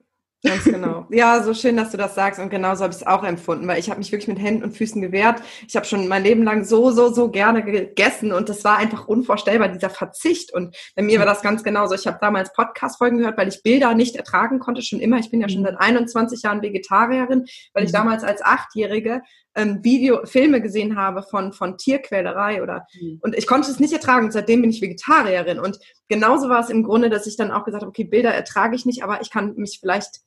[0.44, 1.06] Ganz genau.
[1.10, 3.80] Ja, so schön, dass du das sagst und genauso habe ich es auch empfunden, weil
[3.80, 5.42] ich habe mich wirklich mit Händen und Füßen gewehrt.
[5.66, 9.08] Ich habe schon mein Leben lang so, so, so gerne gegessen und das war einfach
[9.08, 10.54] unvorstellbar, dieser Verzicht.
[10.54, 11.96] Und bei mir war das ganz genauso.
[11.96, 15.18] Ich habe damals Podcast-Folgen gehört, weil ich Bilder nicht ertragen konnte, schon immer.
[15.18, 17.96] Ich bin ja schon seit 21 Jahren Vegetarierin, weil ich mhm.
[17.96, 19.22] damals als Achtjährige
[19.54, 23.18] ähm, Video, Filme gesehen habe von, von Tierquälerei oder, mhm.
[23.22, 24.26] und ich konnte es nicht ertragen.
[24.26, 25.58] Und seitdem bin ich Vegetarierin.
[25.58, 25.78] Und
[26.08, 28.86] genauso war es im Grunde, dass ich dann auch gesagt habe, okay, Bilder ertrage ich
[28.86, 30.20] nicht, aber ich kann mich vielleicht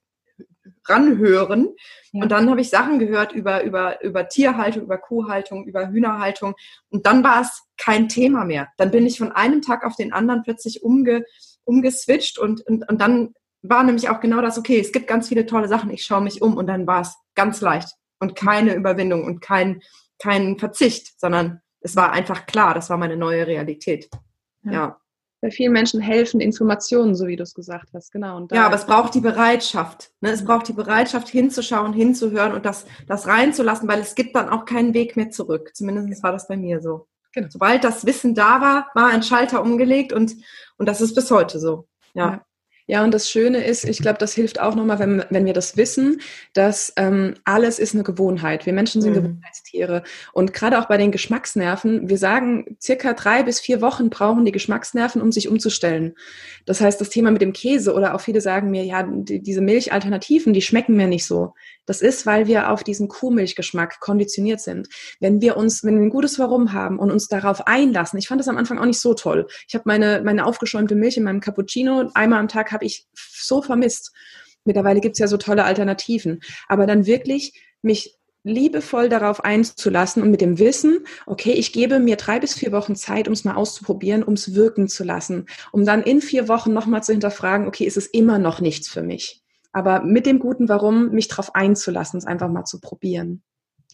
[0.86, 1.70] ranhören.
[2.12, 2.24] Ja.
[2.24, 6.56] Und dann habe ich Sachen gehört über, über, über Tierhaltung, über Kuhhaltung, über Hühnerhaltung.
[6.90, 8.68] Und dann war es kein Thema mehr.
[8.78, 11.24] Dann bin ich von einem Tag auf den anderen plötzlich umge,
[11.64, 15.46] umgeswitcht und, und, und dann war nämlich auch genau das, okay, es gibt ganz viele
[15.46, 17.90] tolle Sachen, ich schaue mich um und dann war es ganz leicht
[18.22, 19.82] und keine Überwindung und kein,
[20.20, 24.10] kein Verzicht, sondern es war einfach klar, das war meine neue Realität.
[24.64, 24.72] ja.
[24.72, 25.02] ja
[25.42, 28.38] bei vielen Menschen helfen Informationen, so wie du es gesagt hast, genau.
[28.38, 30.12] Und ja, aber es braucht die Bereitschaft.
[30.22, 30.30] Ne?
[30.30, 34.66] Es braucht die Bereitschaft, hinzuschauen, hinzuhören und das, das reinzulassen, weil es gibt dann auch
[34.66, 35.72] keinen Weg mehr zurück.
[35.74, 37.08] Zumindest war das bei mir so.
[37.34, 37.48] Genau.
[37.50, 40.36] Sobald das Wissen da war, war ein Schalter umgelegt und,
[40.78, 41.88] und das ist bis heute so.
[42.14, 42.32] ja.
[42.34, 42.46] ja.
[42.88, 45.78] Ja, und das Schöne ist, ich glaube, das hilft auch nochmal, wenn, wenn wir das
[45.78, 46.22] wissen,
[46.54, 48.66] dass ähm, alles ist eine Gewohnheit.
[48.66, 49.24] Wir Menschen sind mhm.
[49.24, 50.04] Gewohnheitstiere.
[50.34, 54.52] Und gerade auch bei den Geschmacksnerven, wir sagen, circa drei bis vier Wochen brauchen die
[54.52, 56.16] Geschmacksnerven, um sich umzustellen.
[56.66, 59.62] Das heißt, das Thema mit dem Käse oder auch viele sagen mir, ja, die, diese
[59.62, 61.54] Milchalternativen, die schmecken mir nicht so.
[61.92, 64.88] Das ist, weil wir auf diesen Kuhmilchgeschmack konditioniert sind.
[65.20, 68.40] Wenn wir uns, wenn wir ein gutes Warum haben und uns darauf einlassen, ich fand
[68.40, 69.46] das am Anfang auch nicht so toll.
[69.68, 73.62] Ich habe meine, meine aufgeschäumte Milch in meinem Cappuccino einmal am Tag habe ich so
[73.62, 74.14] vermisst.
[74.64, 76.40] Mittlerweile gibt's ja so tolle Alternativen.
[76.70, 78.16] Aber dann wirklich mich
[78.46, 82.96] liebevoll darauf einzulassen und mit dem Wissen, okay, ich gebe mir drei bis vier Wochen
[82.96, 86.72] Zeit, um es mal auszuprobieren, um es wirken zu lassen, um dann in vier Wochen
[86.72, 89.41] nochmal zu hinterfragen, okay, ist es immer noch nichts für mich?
[89.72, 93.44] Aber mit dem guten Warum, mich darauf einzulassen, es einfach mal zu probieren.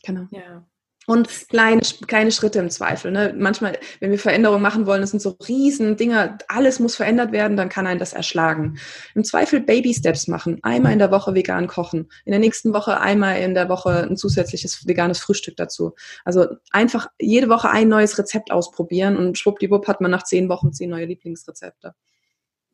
[0.03, 0.27] Genau.
[0.31, 0.65] Ja.
[1.09, 3.13] Und kleine, kleine Schritte im Zweifel.
[3.13, 3.33] Ne?
[3.37, 7.55] Manchmal, wenn wir Veränderungen machen wollen, das sind so riesen Dinge, alles muss verändert werden,
[7.55, 8.77] dann kann einen das erschlagen.
[9.15, 10.59] Im Zweifel Baby Steps machen.
[10.63, 12.09] Einmal in der Woche vegan kochen.
[12.25, 15.95] In der nächsten Woche einmal in der Woche ein zusätzliches veganes Frühstück dazu.
[16.25, 20.73] Also einfach jede Woche ein neues Rezept ausprobieren und schwuppdiwupp hat man nach zehn Wochen
[20.73, 21.95] zehn neue Lieblingsrezepte.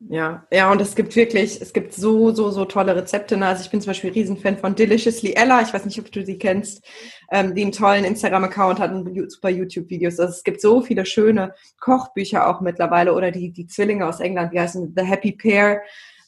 [0.00, 3.36] Ja, ja, und es gibt wirklich, es gibt so, so, so tolle Rezepte.
[3.36, 3.46] Ne?
[3.46, 5.62] Also ich bin zum Beispiel Riesenfan von Deliciously Ella.
[5.62, 6.84] Ich weiß nicht, ob du sie kennst,
[7.30, 10.18] ähm, die einen tollen Instagram-Account hat und super YouTube-Videos.
[10.18, 14.52] Also es gibt so viele schöne Kochbücher auch mittlerweile oder die, die Zwillinge aus England,
[14.52, 15.80] die heißen The Happy Pair.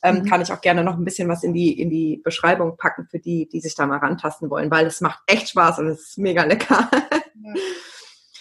[0.02, 0.24] Ähm, mhm.
[0.24, 3.18] Kann ich auch gerne noch ein bisschen was in die, in die Beschreibung packen für
[3.18, 6.18] die, die sich da mal rantasten wollen, weil es macht echt Spaß und es ist
[6.18, 6.88] mega lecker.
[6.92, 7.54] Ja.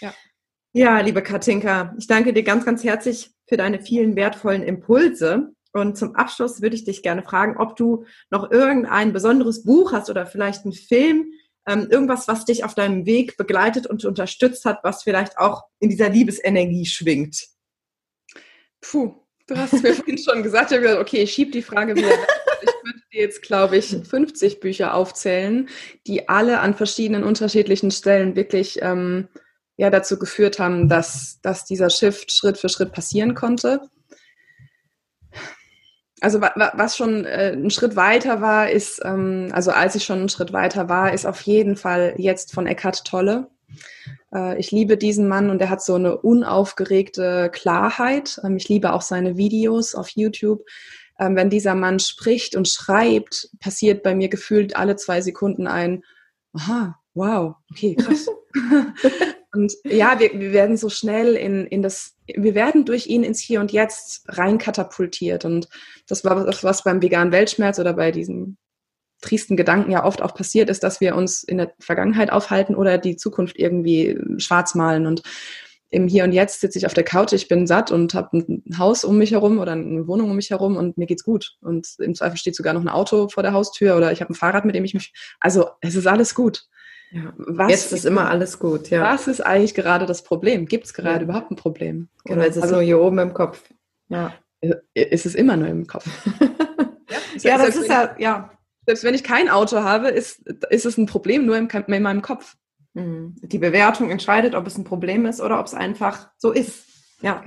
[0.08, 0.14] ja.
[0.78, 5.54] Ja, liebe Katinka, ich danke dir ganz, ganz herzlich für deine vielen wertvollen Impulse.
[5.72, 10.10] Und zum Abschluss würde ich dich gerne fragen, ob du noch irgendein besonderes Buch hast
[10.10, 11.32] oder vielleicht einen Film,
[11.66, 15.88] ähm, irgendwas, was dich auf deinem Weg begleitet und unterstützt hat, was vielleicht auch in
[15.88, 17.42] dieser Liebesenergie schwingt.
[18.82, 19.16] Puh,
[19.48, 22.28] du hast mir vorhin schon gesagt, ich gesagt, okay, ich schiebe die Frage wieder weg.
[22.62, 25.70] Ich könnte dir jetzt, glaube ich, 50 Bücher aufzählen,
[26.06, 29.30] die alle an verschiedenen unterschiedlichen Stellen wirklich ähm,
[29.78, 33.82] ja dazu geführt haben, dass, dass dieser Shift Schritt für Schritt passieren konnte.
[36.22, 40.30] Also was schon äh, ein Schritt weiter war, ist, ähm, also als ich schon einen
[40.30, 43.50] Schritt weiter war, ist auf jeden Fall jetzt von Eckhart Tolle.
[44.34, 48.40] Äh, ich liebe diesen Mann und er hat so eine unaufgeregte Klarheit.
[48.44, 50.64] Ähm, ich liebe auch seine Videos auf YouTube.
[51.20, 56.04] Ähm, wenn dieser Mann spricht und schreibt, passiert bei mir gefühlt alle zwei Sekunden ein,
[56.54, 58.28] aha, wow, okay, krass.
[59.54, 63.40] und ja, wir, wir werden so schnell in, in das, wir werden durch ihn ins
[63.40, 65.46] Hier und Jetzt rein katapultiert.
[65.46, 65.68] Und
[66.08, 68.58] das war das, was beim veganen Weltschmerz oder bei diesem
[69.22, 72.98] triesten Gedanken ja oft auch passiert ist, dass wir uns in der Vergangenheit aufhalten oder
[72.98, 75.08] die Zukunft irgendwie schwarz malen.
[75.08, 75.24] Und
[75.90, 78.64] im Hier und Jetzt sitze ich auf der Couch, ich bin satt und habe ein
[78.78, 81.56] Haus um mich herum oder eine Wohnung um mich herum und mir geht's gut.
[81.62, 84.36] Und im Zweifel steht sogar noch ein Auto vor der Haustür oder ich habe ein
[84.36, 85.14] Fahrrad, mit dem ich mich.
[85.40, 86.66] Also es ist alles gut.
[87.12, 89.04] Ja, was, Jetzt ist immer alles gut, ja.
[89.04, 90.66] Was ist eigentlich gerade das Problem?
[90.66, 91.24] Gibt es gerade ja.
[91.24, 92.10] überhaupt ein Problem?
[92.26, 93.64] Genau, Oder ist es also, nur hier oben im Kopf?
[94.10, 94.34] Ja.
[94.94, 96.06] Ist es immer nur im Kopf?
[97.38, 98.52] ja, ja das ist ja, ja.
[98.86, 102.22] Selbst wenn ich kein Auto habe, ist, ist es ein Problem nur im, in meinem
[102.22, 102.56] Kopf.
[102.94, 103.36] Mhm.
[103.42, 106.86] Die Bewertung entscheidet, ob es ein Problem ist oder ob es einfach so ist.
[107.22, 107.44] Ja.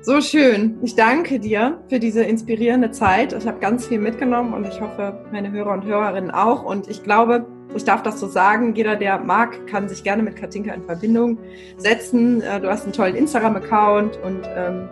[0.00, 0.78] So schön.
[0.82, 3.32] Ich danke dir für diese inspirierende Zeit.
[3.32, 6.62] Ich habe ganz viel mitgenommen und ich hoffe, meine Hörer und Hörerinnen auch.
[6.62, 10.36] Und ich glaube, ich darf das so sagen, jeder, der mag, kann sich gerne mit
[10.36, 11.38] Katinka in Verbindung
[11.76, 12.40] setzen.
[12.40, 14.88] Äh, du hast einen tollen Instagram-Account und ähm,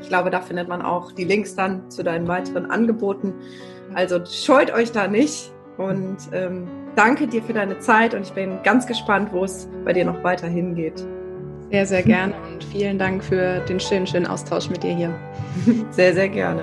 [0.00, 3.34] ich glaube, da findet man auch die Links dann zu deinen weiteren Angeboten.
[3.94, 8.58] Also scheut euch da nicht und ähm, danke dir für deine Zeit und ich bin
[8.62, 11.04] ganz gespannt, wo es bei dir noch weiter hingeht.
[11.70, 15.14] Sehr, sehr gerne und vielen Dank für den schönen, schönen Austausch mit dir hier.
[15.90, 16.62] Sehr, sehr gerne.